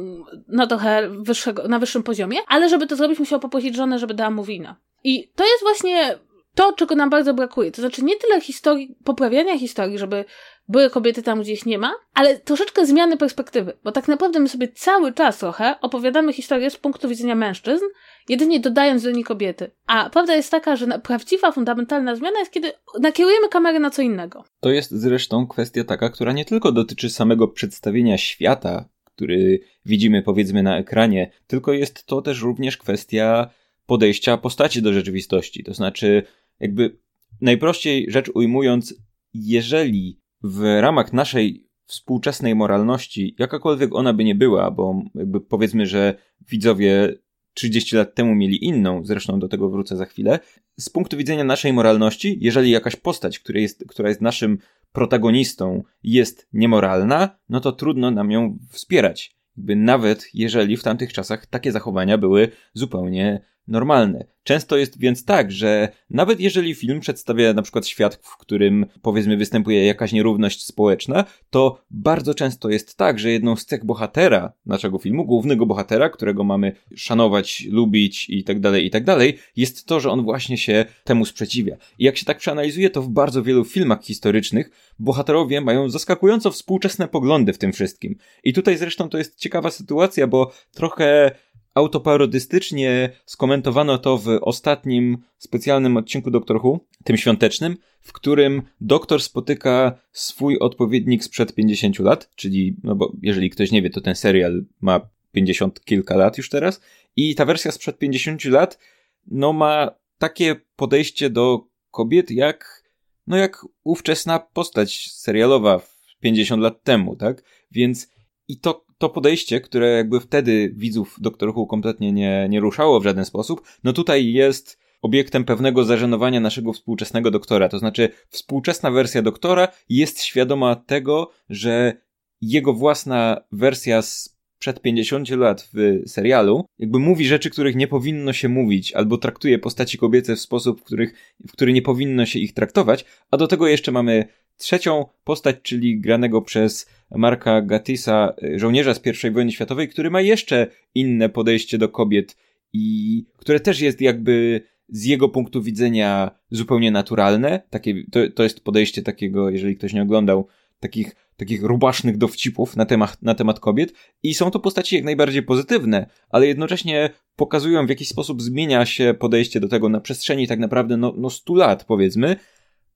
[0.47, 4.29] no trochę wyższego, na wyższym poziomie, ale żeby to zrobić musiał poprosić żonę, żeby dała
[4.31, 4.75] mu wino.
[5.03, 6.17] I to jest właśnie
[6.55, 7.71] to, czego nam bardzo brakuje.
[7.71, 10.25] To znaczy nie tyle historii, poprawiania historii, żeby
[10.67, 14.49] były kobiety tam, gdzie ich nie ma, ale troszeczkę zmiany perspektywy, bo tak naprawdę my
[14.49, 17.85] sobie cały czas trochę opowiadamy historię z punktu widzenia mężczyzn,
[18.29, 19.71] jedynie dodając do nich kobiety.
[19.87, 24.43] A prawda jest taka, że prawdziwa, fundamentalna zmiana jest, kiedy nakierujemy kamerę na co innego.
[24.59, 30.63] To jest zresztą kwestia taka, która nie tylko dotyczy samego przedstawienia świata, który widzimy powiedzmy
[30.63, 33.49] na ekranie, tylko jest to też również kwestia
[33.85, 35.63] podejścia postaci do rzeczywistości.
[35.63, 36.23] To znaczy,
[36.61, 36.97] jakby
[37.41, 38.95] najprościej rzecz ujmując,
[39.33, 46.15] jeżeli w ramach naszej współczesnej moralności, jakakolwiek ona by nie była, bo jakby powiedzmy, że
[46.49, 47.15] widzowie
[47.53, 50.39] 30 lat temu mieli inną, zresztą do tego wrócę za chwilę.
[50.79, 54.57] Z punktu widzenia naszej moralności, jeżeli jakaś postać, która jest, która jest naszym
[54.91, 59.35] protagonistą, jest niemoralna, no to trudno nam ją wspierać.
[59.57, 64.25] Jakby nawet jeżeli w tamtych czasach takie zachowania były zupełnie normalne.
[64.43, 69.37] Często jest więc tak, że nawet jeżeli film przedstawia na przykład świat, w którym powiedzmy
[69.37, 74.97] występuje jakaś nierówność społeczna, to bardzo często jest tak, że jedną z cech bohatera naszego
[74.97, 79.99] filmu, głównego bohatera, którego mamy szanować, lubić i tak dalej, i tak dalej, jest to,
[79.99, 81.75] że on właśnie się temu sprzeciwia.
[81.99, 87.07] I jak się tak przeanalizuje, to w bardzo wielu filmach historycznych bohaterowie mają zaskakująco współczesne
[87.07, 88.15] poglądy w tym wszystkim.
[88.43, 91.31] I tutaj zresztą to jest ciekawa sytuacja, bo trochę
[91.73, 99.99] autoparodystycznie skomentowano to w ostatnim specjalnym odcinku Doktor Who, tym świątecznym, w którym doktor spotyka
[100.11, 104.65] swój odpowiednik sprzed 50 lat, czyli, no bo jeżeli ktoś nie wie, to ten serial
[104.81, 106.81] ma 50 kilka lat już teraz
[107.15, 108.79] i ta wersja sprzed 50 lat,
[109.27, 112.83] no ma takie podejście do kobiet jak,
[113.27, 115.81] no jak ówczesna postać serialowa
[116.19, 117.43] 50 lat temu, tak?
[117.71, 118.09] Więc
[118.47, 123.03] i to to podejście, które jakby wtedy widzów Doktor Who kompletnie nie, nie ruszało w
[123.03, 127.69] żaden sposób, no tutaj jest obiektem pewnego zażenowania naszego współczesnego doktora.
[127.69, 131.93] To znaczy, współczesna wersja doktora jest świadoma tego, że
[132.41, 138.33] jego własna wersja z przed 50 lat w serialu, jakby mówi rzeczy, których nie powinno
[138.33, 141.13] się mówić, albo traktuje postaci kobiece w sposób, w, których,
[141.47, 144.27] w który nie powinno się ich traktować, a do tego jeszcze mamy
[144.61, 150.21] trzecią postać, czyli granego przez Marka Gatisa, y, żołnierza z I wojny światowej, który ma
[150.21, 152.37] jeszcze inne podejście do kobiet
[152.73, 157.61] i które też jest jakby z jego punktu widzenia zupełnie naturalne.
[157.69, 160.47] Takie, to, to jest podejście takiego, jeżeli ktoś nie oglądał,
[160.79, 163.93] takich, takich rubasznych dowcipów na temat, na temat kobiet.
[164.23, 169.15] I są to postaci jak najbardziej pozytywne, ale jednocześnie pokazują w jakiś sposób zmienia się
[169.19, 172.35] podejście do tego na przestrzeni tak naprawdę no, no 100 lat powiedzmy,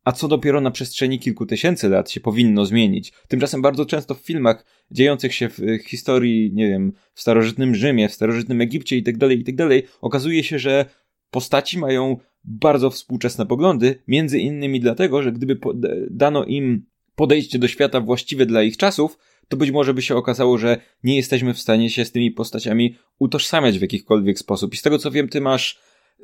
[0.05, 3.13] a co dopiero na przestrzeni kilku tysięcy lat się powinno zmienić.
[3.27, 8.13] Tymczasem bardzo często w filmach dziejących się w historii, nie wiem, w starożytnym Rzymie, w
[8.13, 10.85] starożytnym Egipcie itd., tak itd., tak okazuje się, że
[11.31, 15.59] postaci mają bardzo współczesne poglądy, między innymi dlatego, że gdyby
[16.11, 20.57] dano im podejście do świata właściwe dla ich czasów, to być może by się okazało,
[20.57, 24.73] że nie jesteśmy w stanie się z tymi postaciami utożsamiać w jakikolwiek sposób.
[24.73, 25.79] I z tego co wiem, ty masz,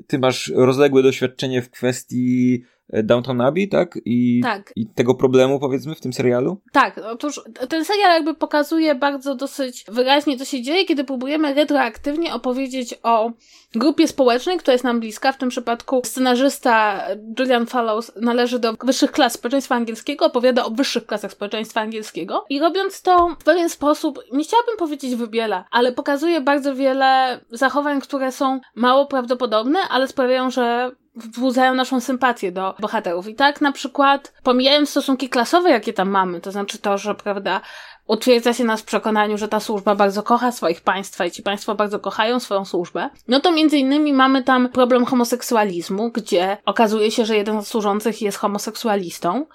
[0.07, 2.63] ty masz rozległe doświadczenie w kwestii
[3.03, 3.99] Downton Abbey, tak?
[4.05, 4.73] I, tak.
[4.75, 6.61] I tego problemu, powiedzmy, w tym serialu?
[6.71, 12.33] Tak, otóż ten serial jakby pokazuje bardzo dosyć wyraźnie, co się dzieje, kiedy próbujemy retroaktywnie
[12.33, 13.31] opowiedzieć o
[13.75, 15.31] grupie społecznej, która jest nam bliska.
[15.31, 17.03] W tym przypadku scenarzysta
[17.39, 22.59] Julian Fallows należy do wyższych klas społeczeństwa angielskiego, opowiada o wyższych klasach społeczeństwa angielskiego i
[22.59, 28.31] robiąc to w pewien sposób, nie chciałabym powiedzieć wybiela, ale pokazuje bardzo wiele zachowań, które
[28.31, 33.27] są mało prawdopodobne, ale sprawiają, że wzbudzają naszą sympatię do bohaterów.
[33.27, 37.61] I tak na przykład, pomijając stosunki klasowe, jakie tam mamy, to znaczy to, że, prawda,
[38.07, 41.75] utwierdza się nas w przekonaniu, że ta służba bardzo kocha swoich państwa i ci państwa
[41.75, 47.25] bardzo kochają swoją służbę, no to między innymi mamy tam problem homoseksualizmu, gdzie okazuje się,
[47.25, 49.45] że jeden z służących jest homoseksualistą,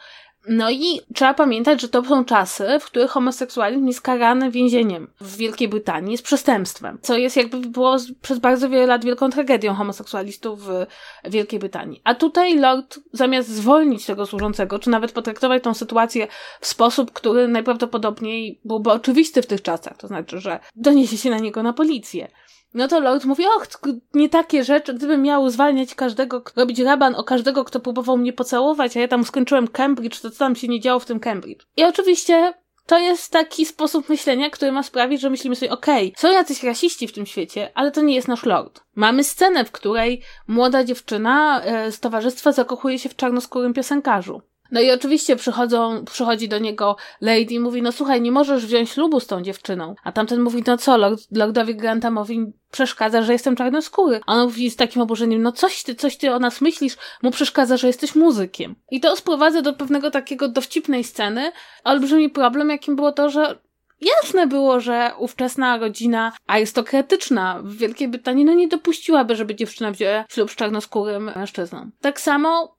[0.49, 5.11] no i trzeba pamiętać, że to są czasy, w których homoseksualizm jest karany więzieniem.
[5.21, 9.75] W Wielkiej Brytanii jest przestępstwem, co jest jakby było przez bardzo wiele lat wielką tragedią
[9.75, 10.87] homoseksualistów w
[11.25, 12.01] Wielkiej Brytanii.
[12.05, 16.27] A tutaj Lord zamiast zwolnić tego służącego, czy nawet potraktować tą sytuację
[16.61, 21.39] w sposób, który najprawdopodobniej byłby oczywisty w tych czasach, to znaczy, że doniesie się na
[21.39, 22.29] niego na policję
[22.75, 23.67] no to Lord mówi, och,
[24.15, 28.97] nie takie rzeczy, gdybym miał zwalniać każdego, robić raban o każdego, kto próbował mnie pocałować,
[28.97, 31.67] a ja tam skończyłem Cambridge, to co tam się nie działo w tym Cambridge.
[31.77, 32.55] I oczywiście
[32.87, 36.63] to jest taki sposób myślenia, który ma sprawić, że myślimy sobie, okej, okay, są jacyś
[36.63, 38.81] rasiści w tym świecie, ale to nie jest nasz lord.
[38.95, 44.43] Mamy scenę, w której młoda dziewczyna e, z towarzystwa zakochuje się w czarnoskórym piosenkarzu.
[44.71, 48.91] No i oczywiście przychodzą, przychodzi do niego Lady i mówi, no słuchaj, nie możesz wziąć
[48.91, 49.95] ślubu z tą dziewczyną.
[50.05, 50.97] A tamten mówi, no co,
[51.33, 54.21] Lordowi Grantamowi przeszkadza, że jestem czarnoskóry.
[54.27, 57.31] A on mówi z takim oburzeniem, no coś ty, coś ty o nas myślisz, mu
[57.31, 58.75] przeszkadza, że jesteś muzykiem.
[58.91, 61.53] I to sprowadza do pewnego takiego dowcipnej sceny.
[61.85, 63.59] Olbrzymi problem, jakim było to, że
[64.01, 70.25] Jasne było, że ówczesna rodzina arystokratyczna w Wielkiej Brytanii no nie dopuściłaby, żeby dziewczyna wzięła
[70.29, 71.91] ślub z czarnoskórym mężczyzną.
[72.01, 72.76] Tak samo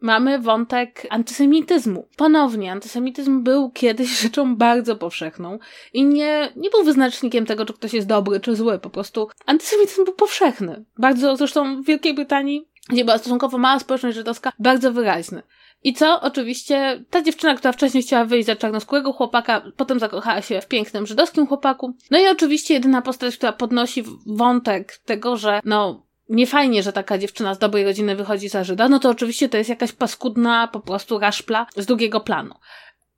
[0.00, 2.08] mamy wątek antysemityzmu.
[2.16, 5.58] Ponownie, antysemityzm był kiedyś rzeczą bardzo powszechną
[5.92, 8.78] i nie, nie był wyznacznikiem tego, czy ktoś jest dobry, czy zły.
[8.78, 10.84] Po prostu antysemityzm był powszechny.
[10.98, 15.42] Bardzo, zresztą w Wielkiej Brytanii, gdzie była stosunkowo mała społeczność żydowska, bardzo wyraźny.
[15.84, 16.20] I co?
[16.20, 21.06] Oczywiście ta dziewczyna, która wcześniej chciała wyjść za czarnoskórego chłopaka, potem zakochała się w pięknym
[21.06, 21.96] żydowskim chłopaku.
[22.10, 27.18] No i oczywiście jedyna postać, która podnosi wątek tego, że no nie fajnie, że taka
[27.18, 30.80] dziewczyna z dobrej rodziny wychodzi za Żyda, no to oczywiście to jest jakaś paskudna po
[30.80, 32.54] prostu raszpla z drugiego planu.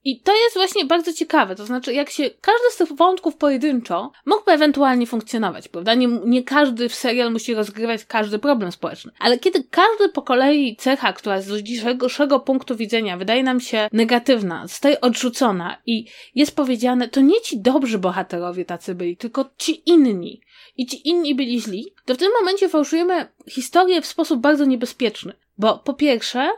[0.05, 4.13] I to jest właśnie bardzo ciekawe, to znaczy, jak się każdy z tych wątków pojedynczo
[4.27, 5.95] mógłby ewentualnie funkcjonować, prawda?
[5.95, 10.77] Nie, nie każdy w serial musi rozgrywać każdy problem społeczny, ale kiedy każdy po kolei
[10.77, 17.09] cecha, która z dzisiejszego punktu widzenia wydaje nam się negatywna, zostaje odrzucona i jest powiedziane,
[17.09, 20.41] to nie ci dobrzy bohaterowie tacy byli, tylko ci inni.
[20.77, 25.33] I ci inni byli źli, to w tym momencie fałszujemy historię w sposób bardzo niebezpieczny.
[25.59, 26.51] Bo po pierwsze,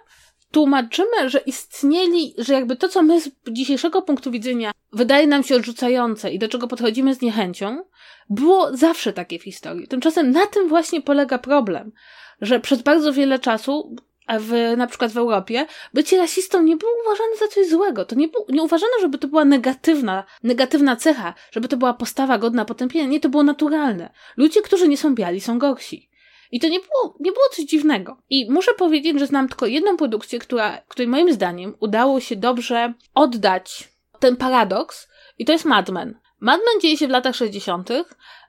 [0.54, 5.56] tłumaczymy, że istnieli, że jakby to, co my z dzisiejszego punktu widzenia wydaje nam się
[5.56, 7.84] odrzucające i do czego podchodzimy z niechęcią,
[8.30, 9.88] było zawsze takie w historii.
[9.88, 11.92] Tymczasem na tym właśnie polega problem,
[12.40, 13.96] że przez bardzo wiele czasu
[14.40, 18.04] w, na przykład w Europie, bycie rasistą nie było uważane za coś złego.
[18.04, 22.38] To nie, był, nie uważano, żeby to była negatywna, negatywna cecha, żeby to była postawa
[22.38, 23.06] godna potępienia.
[23.06, 24.12] Nie, to było naturalne.
[24.36, 26.10] Ludzie, którzy nie są biali, są gorsi.
[26.52, 28.16] I to nie było, nie było coś dziwnego.
[28.30, 32.94] I muszę powiedzieć, że znam tylko jedną produkcję, która, której moim zdaniem udało się dobrze
[33.14, 36.23] oddać ten paradoks, i to jest Mad Men.
[36.44, 37.90] Mad Men dzieje się w latach 60.,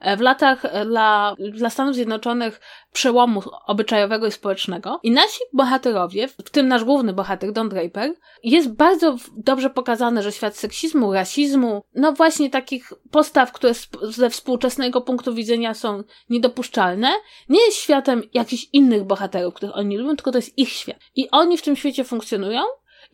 [0.01, 2.61] e, w latach e, dla, dla Stanów Zjednoczonych
[2.93, 4.99] przełomu obyczajowego i społecznego.
[5.03, 10.31] I nasi bohaterowie, w tym nasz główny bohater, Don Draper, jest bardzo dobrze pokazane, że
[10.31, 17.11] świat seksizmu, rasizmu, no właśnie takich postaw, które ze współczesnego punktu widzenia są niedopuszczalne,
[17.49, 20.97] nie jest światem jakichś innych bohaterów, których oni lubią, tylko to jest ich świat.
[21.15, 22.61] I oni w tym świecie funkcjonują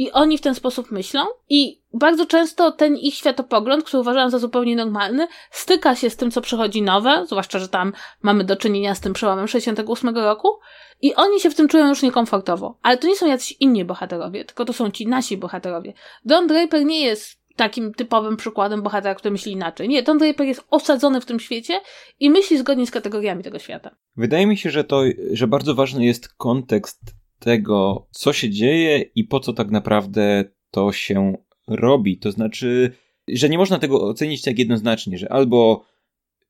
[0.01, 4.39] i oni w ten sposób myślą i bardzo często ten ich światopogląd, który uważam za
[4.39, 8.95] zupełnie normalny, styka się z tym, co przychodzi nowe, zwłaszcza, że tam mamy do czynienia
[8.95, 10.59] z tym przełomem 68 roku
[11.01, 12.77] i oni się w tym czują już niekomfortowo.
[12.81, 15.93] Ale to nie są jacyś inni bohaterowie, tylko to są ci nasi bohaterowie.
[16.25, 19.89] Don Draper nie jest takim typowym przykładem bohatera, który myśli inaczej.
[19.89, 21.81] Nie, Don Draper jest osadzony w tym świecie
[22.19, 23.95] i myśli zgodnie z kategoriami tego świata.
[24.17, 29.23] Wydaje mi się, że to, że bardzo ważny jest kontekst tego, co się dzieje i
[29.23, 32.17] po co tak naprawdę to się robi.
[32.17, 32.91] To znaczy,
[33.27, 35.85] że nie można tego ocenić tak jednoznacznie, że albo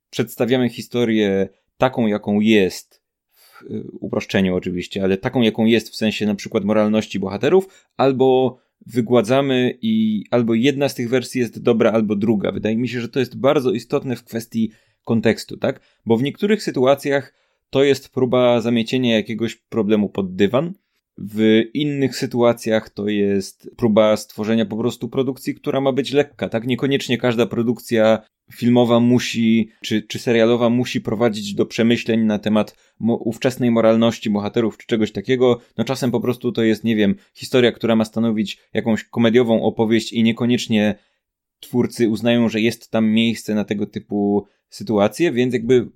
[0.09, 3.01] przedstawiamy historię taką, jaką jest,
[3.33, 9.77] w uproszczeniu oczywiście, ale taką, jaką jest w sensie na przykład moralności bohaterów, albo wygładzamy
[9.81, 12.51] i albo jedna z tych wersji jest dobra, albo druga.
[12.51, 14.71] Wydaje mi się, że to jest bardzo istotne w kwestii
[15.03, 15.81] kontekstu, tak?
[16.05, 17.33] Bo w niektórych sytuacjach
[17.71, 20.73] to jest próba zamiecienia jakiegoś problemu pod dywan.
[21.17, 26.67] W innych sytuacjach to jest próba stworzenia po prostu produkcji, która ma być lekka, tak?
[26.67, 28.21] Niekoniecznie każda produkcja
[28.53, 34.77] filmowa musi, czy, czy serialowa musi prowadzić do przemyśleń na temat mo ówczesnej moralności bohaterów,
[34.77, 35.59] czy czegoś takiego.
[35.77, 40.13] No czasem po prostu to jest, nie wiem, historia, która ma stanowić jakąś komediową opowieść
[40.13, 40.95] i niekoniecznie
[41.61, 45.89] twórcy uznają, że jest tam miejsce na tego typu sytuacje, więc jakby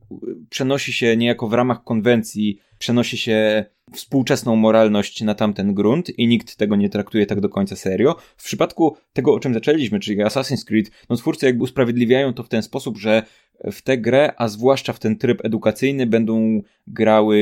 [0.49, 6.56] przenosi się niejako w ramach konwencji, przenosi się współczesną moralność na tamten grunt i nikt
[6.56, 8.15] tego nie traktuje tak do końca serio.
[8.38, 12.49] W przypadku tego, o czym zaczęliśmy, czyli Assassin's Creed, no twórcy jakby usprawiedliwiają to w
[12.49, 13.23] ten sposób, że
[13.72, 17.39] w tę grę, a zwłaszcza w ten tryb edukacyjny będą grały,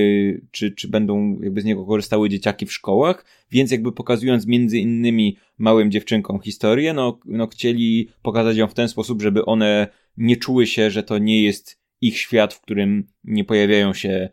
[0.51, 5.37] czy, czy będą jakby z niego korzystały dzieciaki w szkołach, więc jakby pokazując między innymi
[5.57, 10.67] małym dziewczynkom historię, no, no chcieli pokazać ją w ten sposób, żeby one nie czuły
[10.67, 14.29] się, że to nie jest ich świat, w którym nie pojawiają się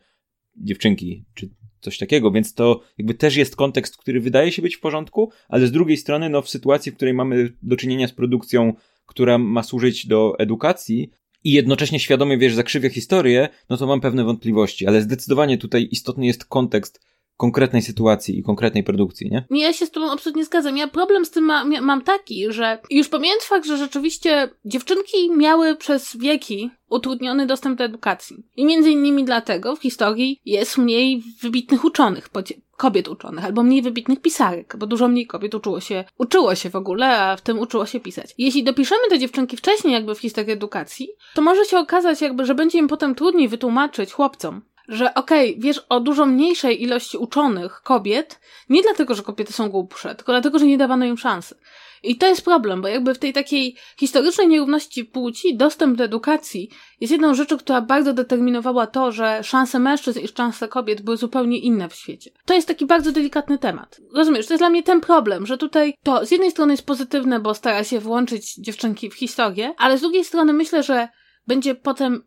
[0.57, 4.81] dziewczynki, czy coś takiego, więc to jakby też jest kontekst, który wydaje się być w
[4.81, 8.75] porządku, ale z drugiej strony, no w sytuacji, w której mamy do czynienia z produkcją,
[9.07, 11.11] która ma służyć do edukacji
[11.44, 16.26] i jednocześnie świadomie, wiesz, zakrzywia historię, no to mam pewne wątpliwości, ale zdecydowanie tutaj istotny
[16.26, 17.00] jest kontekst,
[17.40, 19.44] konkretnej sytuacji i konkretnej produkcji, nie?
[19.50, 20.76] Ja się z tobą absolutnie zgadzam.
[20.76, 25.76] Ja problem z tym ma, mam taki, że już pomijając fakt, że rzeczywiście dziewczynki miały
[25.76, 28.37] przez wieki utrudniony dostęp do edukacji.
[28.57, 32.29] I między innymi dlatego w historii jest mniej wybitnych uczonych,
[32.76, 36.76] kobiet uczonych, albo mniej wybitnych pisarek, bo dużo mniej kobiet uczyło się, uczyło się w
[36.76, 38.35] ogóle, a w tym uczyło się pisać.
[38.38, 42.55] Jeśli dopiszemy te dziewczynki wcześniej jakby w historii edukacji, to może się okazać jakby, że
[42.55, 47.81] będzie im potem trudniej wytłumaczyć chłopcom, że okej, okay, wiesz o dużo mniejszej ilości uczonych
[47.83, 51.55] kobiet, nie dlatego, że kobiety są głupsze, tylko dlatego, że nie dawano im szansy.
[52.03, 56.70] I to jest problem, bo jakby w tej takiej historycznej nierówności płci dostęp do edukacji
[57.00, 61.59] jest jedną rzeczą, która bardzo determinowała to, że szanse mężczyzn i szanse kobiet były zupełnie
[61.59, 62.31] inne w świecie.
[62.44, 64.00] To jest taki bardzo delikatny temat.
[64.14, 67.40] Rozumiesz, to jest dla mnie ten problem, że tutaj to z jednej strony jest pozytywne,
[67.40, 71.09] bo stara się włączyć dziewczynki w historię, ale z drugiej strony myślę, że
[71.46, 72.22] będzie potem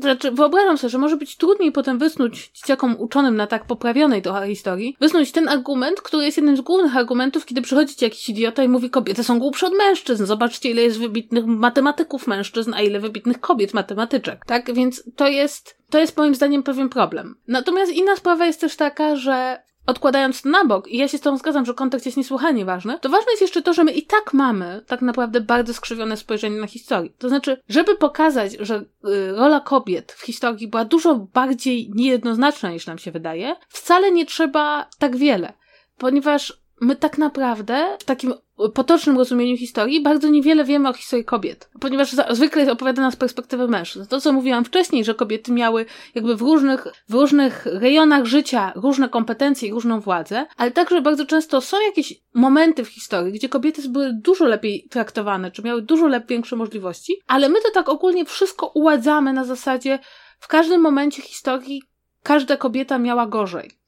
[0.00, 4.46] znaczy, wyobrażam sobie, że może być trudniej potem wysnuć dzieciakom uczonym na tak poprawionej trochę
[4.46, 8.64] historii, wysnuć ten argument, który jest jednym z głównych argumentów, kiedy przychodzi ci jakiś idiota
[8.64, 10.26] i mówi kobiety są głupsze od mężczyzn.
[10.26, 14.44] Zobaczcie, ile jest wybitnych matematyków mężczyzn, a ile wybitnych kobiet matematyczek.
[14.46, 14.74] Tak?
[14.74, 17.36] Więc to jest, to jest moim zdaniem pewien problem.
[17.48, 21.20] Natomiast inna sprawa jest też taka, że odkładając to na bok, i ja się z
[21.20, 24.02] tą zgadzam, że kontekst jest niesłychanie ważny, to ważne jest jeszcze to, że my i
[24.02, 27.10] tak mamy tak naprawdę bardzo skrzywione spojrzenie na historię.
[27.18, 32.86] To znaczy, żeby pokazać, że y, rola kobiet w historii była dużo bardziej niejednoznaczna niż
[32.86, 35.52] nam się wydaje, wcale nie trzeba tak wiele.
[35.98, 38.34] Ponieważ my tak naprawdę w takim
[38.74, 43.68] potocznym rozumieniu historii bardzo niewiele wiemy o historii kobiet, ponieważ zwykle jest opowiadana z perspektywy
[43.68, 44.08] mężczyzn.
[44.08, 49.08] To, co mówiłam wcześniej, że kobiety miały jakby w różnych, w różnych rejonach życia różne
[49.08, 53.88] kompetencje i różną władzę, ale także bardzo często są jakieś momenty w historii, gdzie kobiety
[53.88, 58.24] były dużo lepiej traktowane, czy miały dużo lepiej większe możliwości, ale my to tak ogólnie
[58.24, 59.98] wszystko uładzamy na zasadzie
[60.38, 61.82] w każdym momencie historii
[62.22, 63.83] każda kobieta miała gorzej.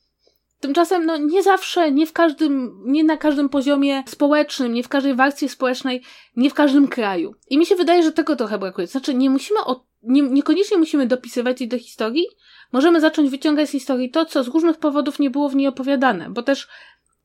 [0.61, 5.14] Tymczasem, no, nie zawsze, nie w każdym, nie na każdym poziomie społecznym, nie w każdej
[5.14, 6.03] warstwie społecznej,
[6.37, 7.35] nie w każdym kraju.
[7.51, 8.87] I mi się wydaje, że tego trochę brakuje.
[8.87, 12.27] Znaczy, nie musimy o, nie, niekoniecznie musimy dopisywać jej do historii,
[12.73, 16.31] możemy zacząć wyciągać z historii to, co z różnych powodów nie było w niej opowiadane,
[16.31, 16.69] bo też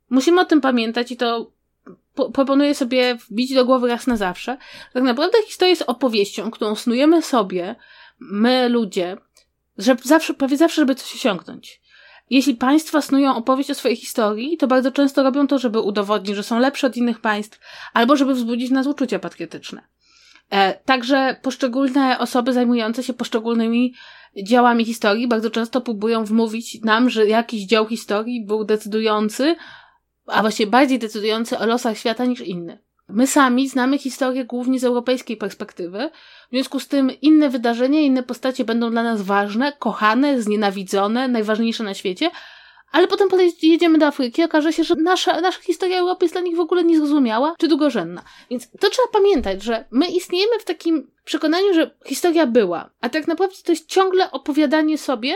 [0.10, 1.52] musimy o tym pamiętać i to
[2.16, 4.58] po, proponuję sobie wbić do głowy raz na zawsze.
[4.94, 7.76] Tak naprawdę historia jest opowieścią, którą snujemy sobie,
[8.20, 9.18] my ludzie,
[9.78, 11.82] że zawsze, prawie zawsze, żeby coś osiągnąć.
[12.32, 16.44] Jeśli państwa snują opowieść o swojej historii, to bardzo często robią to, żeby udowodnić, że
[16.44, 17.60] są lepsze od innych państw,
[17.94, 19.82] albo żeby wzbudzić nas uczucia patriotyczne.
[20.50, 23.94] E, także poszczególne osoby zajmujące się poszczególnymi
[24.44, 29.56] działami historii bardzo często próbują wmówić nam, że jakiś dział historii był decydujący,
[30.28, 32.84] a właściwie bardziej decydujący o losach świata niż inny.
[33.14, 36.10] My sami znamy historię głównie z europejskiej perspektywy,
[36.48, 41.84] w związku z tym inne wydarzenia, inne postacie będą dla nas ważne, kochane, znienawidzone, najważniejsze
[41.84, 42.32] na świecie,
[42.92, 43.28] ale potem
[43.62, 46.84] jedziemy do Afryki, okaże się, że nasza, nasza historia Europy jest dla nich w ogóle
[46.84, 48.24] niezrozumiała czy długorzędna.
[48.50, 53.28] Więc to trzeba pamiętać, że my istniejemy w takim przekonaniu, że historia była, a tak
[53.28, 55.34] naprawdę to jest ciągle opowiadanie sobie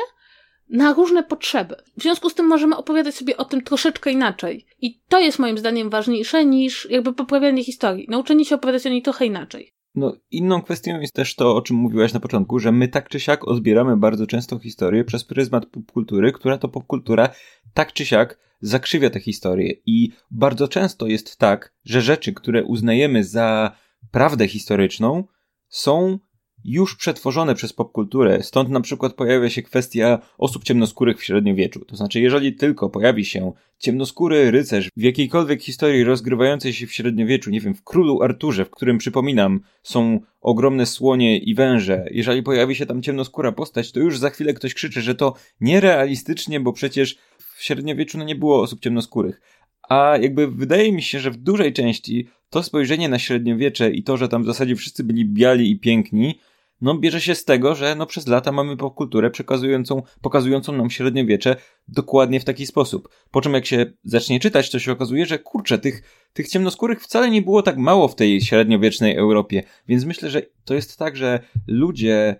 [0.69, 1.75] na różne potrzeby.
[1.97, 4.65] W związku z tym możemy opowiadać sobie o tym troszeczkę inaczej.
[4.81, 8.07] I to jest moim zdaniem ważniejsze niż jakby poprawianie historii.
[8.09, 9.75] Nauczenie się opowiadać o niej trochę inaczej.
[9.95, 13.19] No, inną kwestią jest też to, o czym mówiłaś na początku, że my tak czy
[13.19, 17.29] siak odbieramy bardzo często historię przez pryzmat popkultury, która to popkultura
[17.73, 19.73] tak czy siak zakrzywia tę historię.
[19.85, 23.75] I bardzo często jest tak, że rzeczy, które uznajemy za
[24.11, 25.23] prawdę historyczną,
[25.67, 26.19] są
[26.65, 31.85] już przetworzone przez popkulturę, stąd na przykład pojawia się kwestia osób ciemnoskórych w średniowieczu.
[31.85, 37.49] To znaczy, jeżeli tylko pojawi się ciemnoskóry rycerz w jakiejkolwiek historii rozgrywającej się w średniowieczu,
[37.49, 42.75] nie wiem, w Królu Arturze, w którym, przypominam, są ogromne słonie i węże, jeżeli pojawi
[42.75, 47.17] się tam ciemnoskóra postać, to już za chwilę ktoś krzyczy, że to nierealistycznie, bo przecież
[47.55, 49.41] w średniowieczu no nie było osób ciemnoskórych.
[49.89, 54.17] A jakby wydaje mi się, że w dużej części to spojrzenie na średniowiecze i to,
[54.17, 56.39] że tam w zasadzie wszyscy byli biali i piękni,
[56.81, 61.55] no bierze się z tego, że no przez lata mamy popkulturę przekazującą, pokazującą nam średniowiecze
[61.87, 63.09] dokładnie w taki sposób.
[63.31, 67.29] Po czym jak się zacznie czytać, to się okazuje, że kurczę, tych, tych ciemnoskórych wcale
[67.29, 69.63] nie było tak mało w tej średniowiecznej Europie.
[69.87, 72.35] Więc myślę, że to jest tak, że ludzie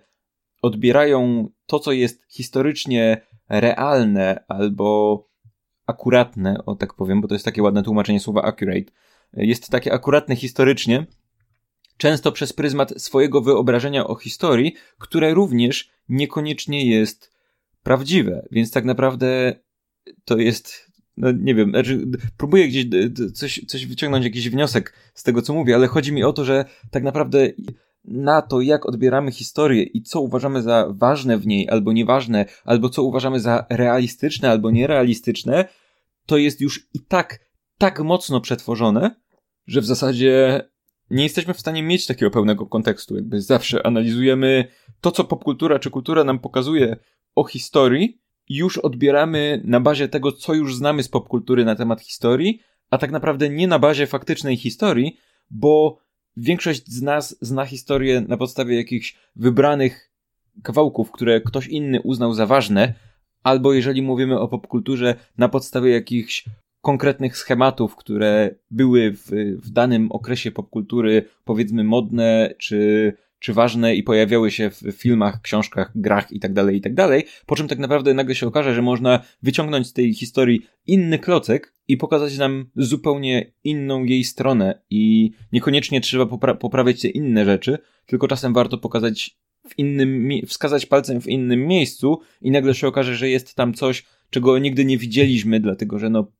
[0.62, 5.26] odbierają to, co jest historycznie realne albo
[5.86, 8.92] akuratne, o tak powiem, bo to jest takie ładne tłumaczenie słowa accurate,
[9.32, 11.06] jest takie akuratne historycznie,
[11.96, 17.32] często przez pryzmat swojego wyobrażenia o historii, które również niekoniecznie jest
[17.82, 18.48] prawdziwe.
[18.50, 19.54] Więc tak naprawdę
[20.24, 22.06] to jest, no nie wiem, znaczy
[22.36, 22.86] próbuję gdzieś
[23.34, 26.64] coś, coś wyciągnąć, jakiś wniosek z tego, co mówię, ale chodzi mi o to, że
[26.90, 27.48] tak naprawdę
[28.04, 32.88] na to, jak odbieramy historię i co uważamy za ważne w niej, albo nieważne, albo
[32.88, 35.68] co uważamy za realistyczne, albo nierealistyczne,
[36.26, 37.40] to jest już i tak,
[37.78, 39.14] tak mocno przetworzone,
[39.66, 40.60] że w zasadzie
[41.10, 43.16] nie jesteśmy w stanie mieć takiego pełnego kontekstu.
[43.16, 44.68] Jakby zawsze analizujemy
[45.00, 46.96] to, co popkultura czy kultura nam pokazuje
[47.34, 52.60] o historii, już odbieramy na bazie tego, co już znamy z popkultury na temat historii,
[52.90, 55.16] a tak naprawdę nie na bazie faktycznej historii,
[55.50, 55.98] bo
[56.36, 60.10] większość z nas zna historię na podstawie jakichś wybranych
[60.62, 62.94] kawałków, które ktoś inny uznał za ważne,
[63.42, 66.44] albo jeżeli mówimy o popkulturze, na podstawie jakichś
[66.86, 69.30] konkretnych schematów, które były w,
[69.64, 75.92] w danym okresie popkultury, powiedzmy modne, czy czy ważne i pojawiały się w filmach, książkach,
[75.94, 76.94] grach i tak dalej, i tak
[77.46, 81.74] po czym tak naprawdę nagle się okaże, że można wyciągnąć z tej historii inny klocek
[81.88, 84.82] i pokazać nam zupełnie inną jej stronę.
[84.90, 90.86] I niekoniecznie trzeba popra- poprawiać te inne rzeczy, tylko czasem warto pokazać w innym, wskazać
[90.86, 94.98] palcem w innym miejscu i nagle się okaże, że jest tam coś, czego nigdy nie
[94.98, 96.32] widzieliśmy, dlatego że no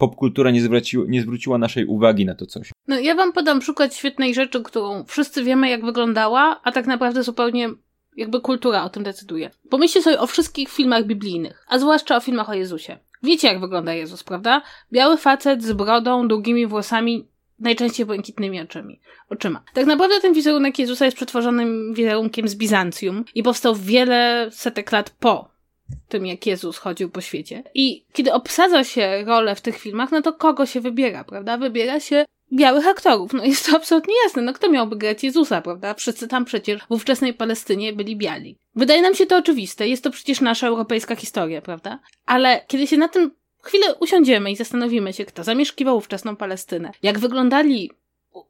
[0.00, 2.70] popkultura nie, zwróciła, nie zwróciła naszej uwagi na to coś.
[2.88, 7.22] No ja wam podam przykład świetnej rzeczy, którą wszyscy wiemy jak wyglądała, a tak naprawdę
[7.22, 7.68] zupełnie
[8.16, 9.50] jakby kultura o tym decyduje.
[9.70, 12.98] Pomyślcie sobie o wszystkich filmach biblijnych, a zwłaszcza o filmach o Jezusie.
[13.22, 14.62] Wiecie jak wygląda Jezus, prawda?
[14.92, 17.28] Biały facet z brodą, długimi włosami,
[17.58, 19.62] najczęściej błękitnymi oczymi, oczyma.
[19.74, 25.10] Tak naprawdę ten wizerunek Jezusa jest przetworzonym wizerunkiem z Bizancjum i powstał wiele setek lat
[25.10, 25.59] po
[26.08, 27.62] tym, jak Jezus chodził po świecie.
[27.74, 31.58] I kiedy obsadza się rolę w tych filmach, no to kogo się wybiera, prawda?
[31.58, 33.32] Wybiera się białych aktorów.
[33.32, 34.42] No jest to absolutnie jasne.
[34.42, 35.94] No kto miałby grać Jezusa, prawda?
[35.94, 38.56] Wszyscy tam przecież w ówczesnej Palestynie byli biali.
[38.74, 39.88] Wydaje nam się to oczywiste.
[39.88, 41.98] Jest to przecież nasza europejska historia, prawda?
[42.26, 43.30] Ale kiedy się na tym
[43.62, 47.90] chwilę usiądziemy i zastanowimy się, kto zamieszkiwał ówczesną Palestynę, jak wyglądali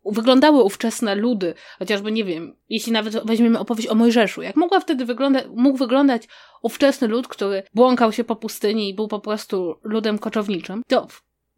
[0.04, 5.04] wyglądały ówczesne ludy, chociażby nie wiem, jeśli nawet weźmiemy opowieść o Mojżeszu, jak mogła wtedy
[5.04, 6.28] wyglądać, mógł wyglądać
[6.62, 11.06] ówczesny lud, który błąkał się po pustyni i był po prostu ludem koczowniczym, to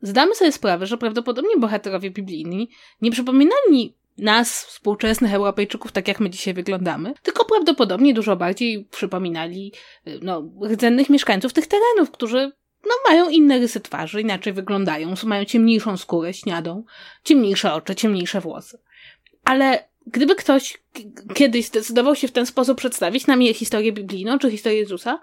[0.02, 2.70] zdamy sobie sprawę, że prawdopodobnie bohaterowie biblijni
[3.00, 9.72] nie przypominali nas, współczesnych Europejczyków, tak jak my dzisiaj wyglądamy, tylko prawdopodobnie dużo bardziej przypominali
[10.22, 12.52] no, rdzennych mieszkańców tych terenów, którzy
[12.84, 16.84] no, mają inne rysy twarzy, inaczej wyglądają, mają ciemniejszą skórę, śniadą,
[17.24, 18.78] ciemniejsze oczy, ciemniejsze włosy.
[19.44, 20.78] Ale gdyby ktoś
[21.34, 25.20] kiedyś zdecydował się w ten sposób przedstawić nam je historię biblijną czy historię Jezusa,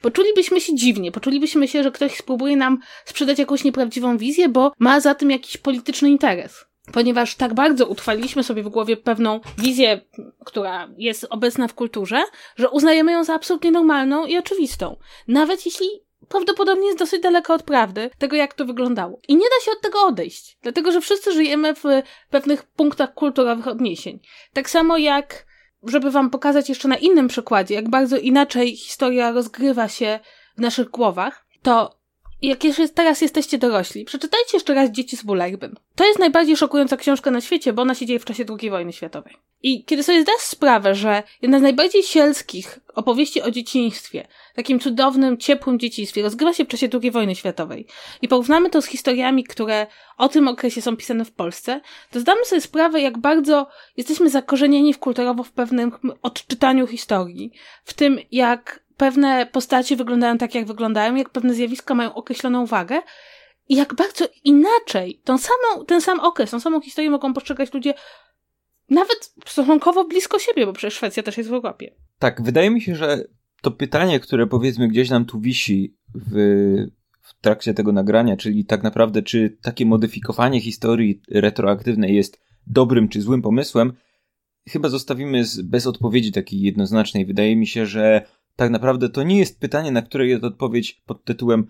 [0.00, 5.00] poczulibyśmy się dziwnie, poczulibyśmy się, że ktoś spróbuje nam sprzedać jakąś nieprawdziwą wizję, bo ma
[5.00, 6.64] za tym jakiś polityczny interes.
[6.92, 10.00] Ponieważ tak bardzo utrwaliliśmy sobie w głowie pewną wizję,
[10.44, 12.22] która jest obecna w kulturze,
[12.56, 14.96] że uznajemy ją za absolutnie normalną i oczywistą.
[15.28, 15.86] Nawet jeśli
[16.28, 19.20] prawdopodobnie jest dosyć daleko od prawdy, tego jak to wyglądało.
[19.28, 21.82] I nie da się od tego odejść, dlatego że wszyscy żyjemy w
[22.30, 24.20] pewnych punktach kulturowych odniesień.
[24.52, 25.46] Tak samo jak,
[25.82, 30.20] żeby wam pokazać jeszcze na innym przykładzie, jak bardzo inaczej historia rozgrywa się
[30.56, 32.03] w naszych głowach, to
[32.48, 35.74] jak jeszcze teraz jesteście dorośli, przeczytajcie jeszcze raz Dzieci z Bullerbyn.
[35.94, 38.92] To jest najbardziej szokująca książka na świecie, bo ona się dzieje w czasie II wojny
[38.92, 39.36] światowej.
[39.62, 45.38] I kiedy sobie zdasz sprawę, że jedna z najbardziej sielskich opowieści o dzieciństwie, takim cudownym,
[45.38, 47.86] ciepłym dzieciństwie, rozgrywa się w czasie II wojny światowej
[48.22, 49.86] i porównamy to z historiami, które
[50.18, 51.80] o tym okresie są pisane w Polsce,
[52.10, 53.66] to zdamy sobie sprawę, jak bardzo
[53.96, 55.92] jesteśmy zakorzenieni w kulturowo w pewnym
[56.22, 57.52] odczytaniu historii,
[57.84, 63.00] w tym jak pewne postacie wyglądają tak, jak wyglądają, jak pewne zjawiska mają określoną wagę
[63.68, 67.94] i jak bardzo inaczej tą samą, ten sam okres, tą samą historię mogą postrzegać ludzie
[68.90, 71.94] nawet stosunkowo blisko siebie, bo przecież Szwecja też jest w Europie.
[72.18, 73.24] Tak, wydaje mi się, że
[73.62, 76.32] to pytanie, które powiedzmy gdzieś nam tu wisi w,
[77.20, 83.20] w trakcie tego nagrania, czyli tak naprawdę, czy takie modyfikowanie historii retroaktywnej jest dobrym czy
[83.20, 83.92] złym pomysłem,
[84.68, 87.26] chyba zostawimy bez odpowiedzi takiej jednoznacznej.
[87.26, 88.26] Wydaje mi się, że
[88.56, 91.66] tak naprawdę to nie jest pytanie, na które jest odpowiedź pod tytułem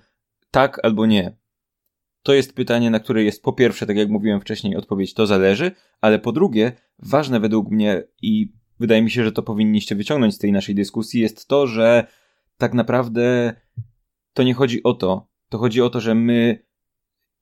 [0.50, 1.36] tak albo nie.
[2.22, 5.72] To jest pytanie, na które jest po pierwsze, tak jak mówiłem wcześniej, odpowiedź to zależy,
[6.00, 10.38] ale po drugie, ważne według mnie i wydaje mi się, że to powinniście wyciągnąć z
[10.38, 12.06] tej naszej dyskusji, jest to, że
[12.58, 13.54] tak naprawdę
[14.32, 15.28] to nie chodzi o to.
[15.48, 16.64] To chodzi o to, że my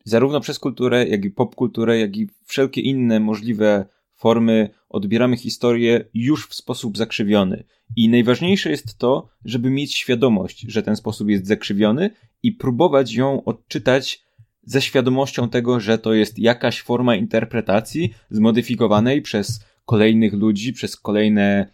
[0.04, 3.86] zarówno przez kulturę, jak i popkulturę, jak i wszelkie inne możliwe
[4.22, 7.64] formy odbieramy historię już w sposób zakrzywiony.
[7.96, 12.10] I najważniejsze jest to, żeby mieć świadomość, że ten sposób jest zakrzywiony
[12.42, 14.22] i próbować ją odczytać
[14.62, 21.66] ze świadomością tego, że to jest jakaś forma interpretacji zmodyfikowanej przez kolejnych ludzi, przez kolejne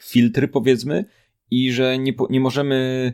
[0.00, 1.04] filtry, powiedzmy,
[1.50, 3.12] i że nie, nie możemy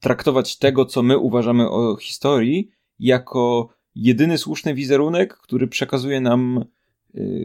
[0.00, 6.64] traktować tego, co my uważamy o historii, jako jedyny słuszny wizerunek, który przekazuje nam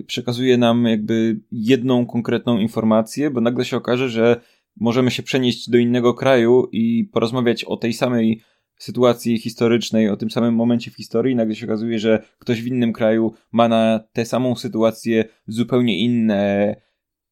[0.08, 4.42] przekazuje nam jakby jedną konkretną informację, bo nagle się okaże, że
[4.80, 8.42] możemy się przenieść do innego kraju i porozmawiać o tej samej
[8.78, 12.94] sytuacji historycznej, o tym samym momencie w historii, nagle się okazuje, że ktoś w innym
[12.94, 16.76] kraju ma na tę samą sytuację zupełnie inne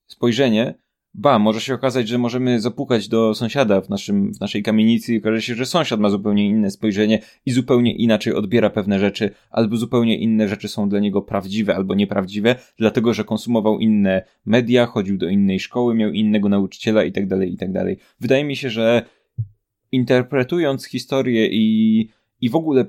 [0.08, 0.83] spojrzenie.
[1.16, 5.18] Ba, może się okazać, że możemy zapukać do sąsiada w, naszym, w naszej kamienicy i
[5.18, 9.78] okaże się, że sąsiad ma zupełnie inne spojrzenie i zupełnie inaczej odbiera pewne rzeczy, albo
[9.78, 15.18] zupełnie inne rzeczy są dla niego prawdziwe albo nieprawdziwe, dlatego że konsumował inne media, chodził
[15.18, 17.86] do innej szkoły, miał innego nauczyciela itd., tak itd.
[17.86, 19.06] Tak Wydaje mi się, że
[19.92, 22.10] interpretując historię i,
[22.42, 22.86] i w ogóle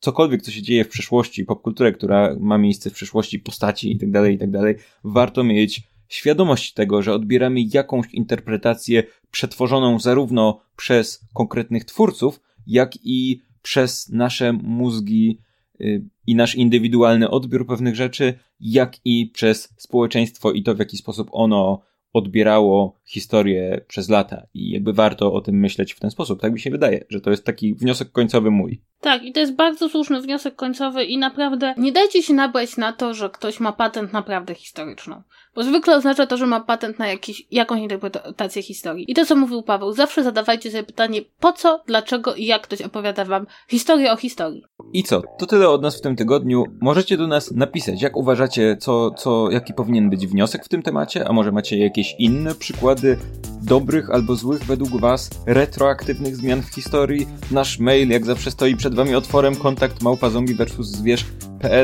[0.00, 4.30] cokolwiek, co się dzieje w przeszłości, popkulturę, która ma miejsce w przeszłości, postaci itd., tak
[4.30, 12.92] itd., warto mieć świadomość tego, że odbieramy jakąś interpretację przetworzoną zarówno przez konkretnych twórców, jak
[13.02, 15.38] i przez nasze mózgi
[15.80, 20.96] y, i nasz indywidualny odbiór pewnych rzeczy, jak i przez społeczeństwo i to, w jaki
[20.96, 21.82] sposób ono
[22.16, 26.40] odbierało historię przez lata i jakby warto o tym myśleć w ten sposób.
[26.40, 28.80] Tak mi się wydaje, że to jest taki wniosek końcowy mój.
[29.00, 32.92] Tak, i to jest bardzo słuszny wniosek końcowy i naprawdę nie dajcie się nabrać na
[32.92, 35.22] to, że ktoś ma patent na prawdę historyczną.
[35.54, 39.10] Bo zwykle oznacza to, że ma patent na jakiś, jakąś interpretację historii.
[39.10, 42.82] I to, co mówił Paweł, zawsze zadawajcie sobie pytanie, po co, dlaczego i jak ktoś
[42.82, 44.64] opowiada wam historię o historii.
[44.92, 45.22] I co?
[45.38, 46.64] To tyle od nas w tym tygodniu.
[46.80, 51.28] Możecie do nas napisać, jak uważacie, co, co, jaki powinien być wniosek w tym temacie,
[51.28, 53.18] a może macie jakieś inne przykłady
[53.62, 57.26] dobrych albo złych według was retroaktywnych zmian w historii.
[57.50, 60.90] Nasz mail, jak zawsze, stoi przed wami otworem kontakt małpa zombie versus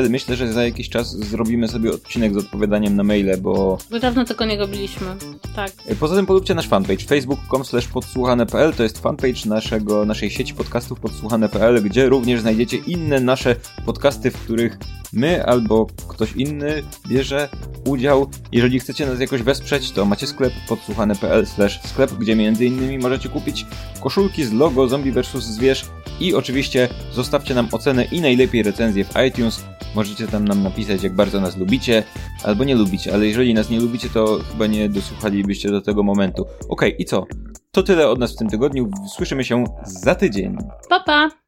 [0.09, 3.77] Myślę, że za jakiś czas zrobimy sobie odcinek z odpowiadaniem na maile, bo...
[3.91, 5.07] Bo dawno tego nie robiliśmy,
[5.55, 5.71] tak.
[5.99, 7.63] Poza tym polubcie nasz fanpage facebook.com
[7.93, 13.55] podsłuchane.pl to jest fanpage naszego, naszej sieci podcastów podsłuchane.pl, gdzie również znajdziecie inne nasze
[13.85, 14.77] podcasty, w których
[15.13, 17.49] my albo ktoś inny bierze
[17.85, 18.29] udział.
[18.51, 21.45] Jeżeli chcecie nas jakoś wesprzeć, to macie sklep podsłuchane.pl
[21.85, 23.65] sklep, gdzie między innymi możecie kupić
[24.01, 25.43] koszulki z logo Zombie vs.
[25.43, 25.85] Zwierz
[26.19, 29.63] i oczywiście zostawcie nam ocenę i najlepiej recenzję w iTunes.
[29.95, 32.03] Możecie tam nam napisać, jak bardzo nas lubicie,
[32.43, 36.41] albo nie lubicie, ale jeżeli nas nie lubicie, to chyba nie dosłuchalibyście do tego momentu.
[36.41, 37.25] Okej, okay, i co?
[37.71, 38.91] To tyle od nas w tym tygodniu.
[39.15, 40.57] Słyszymy się za tydzień.
[40.89, 41.42] Pa, pa!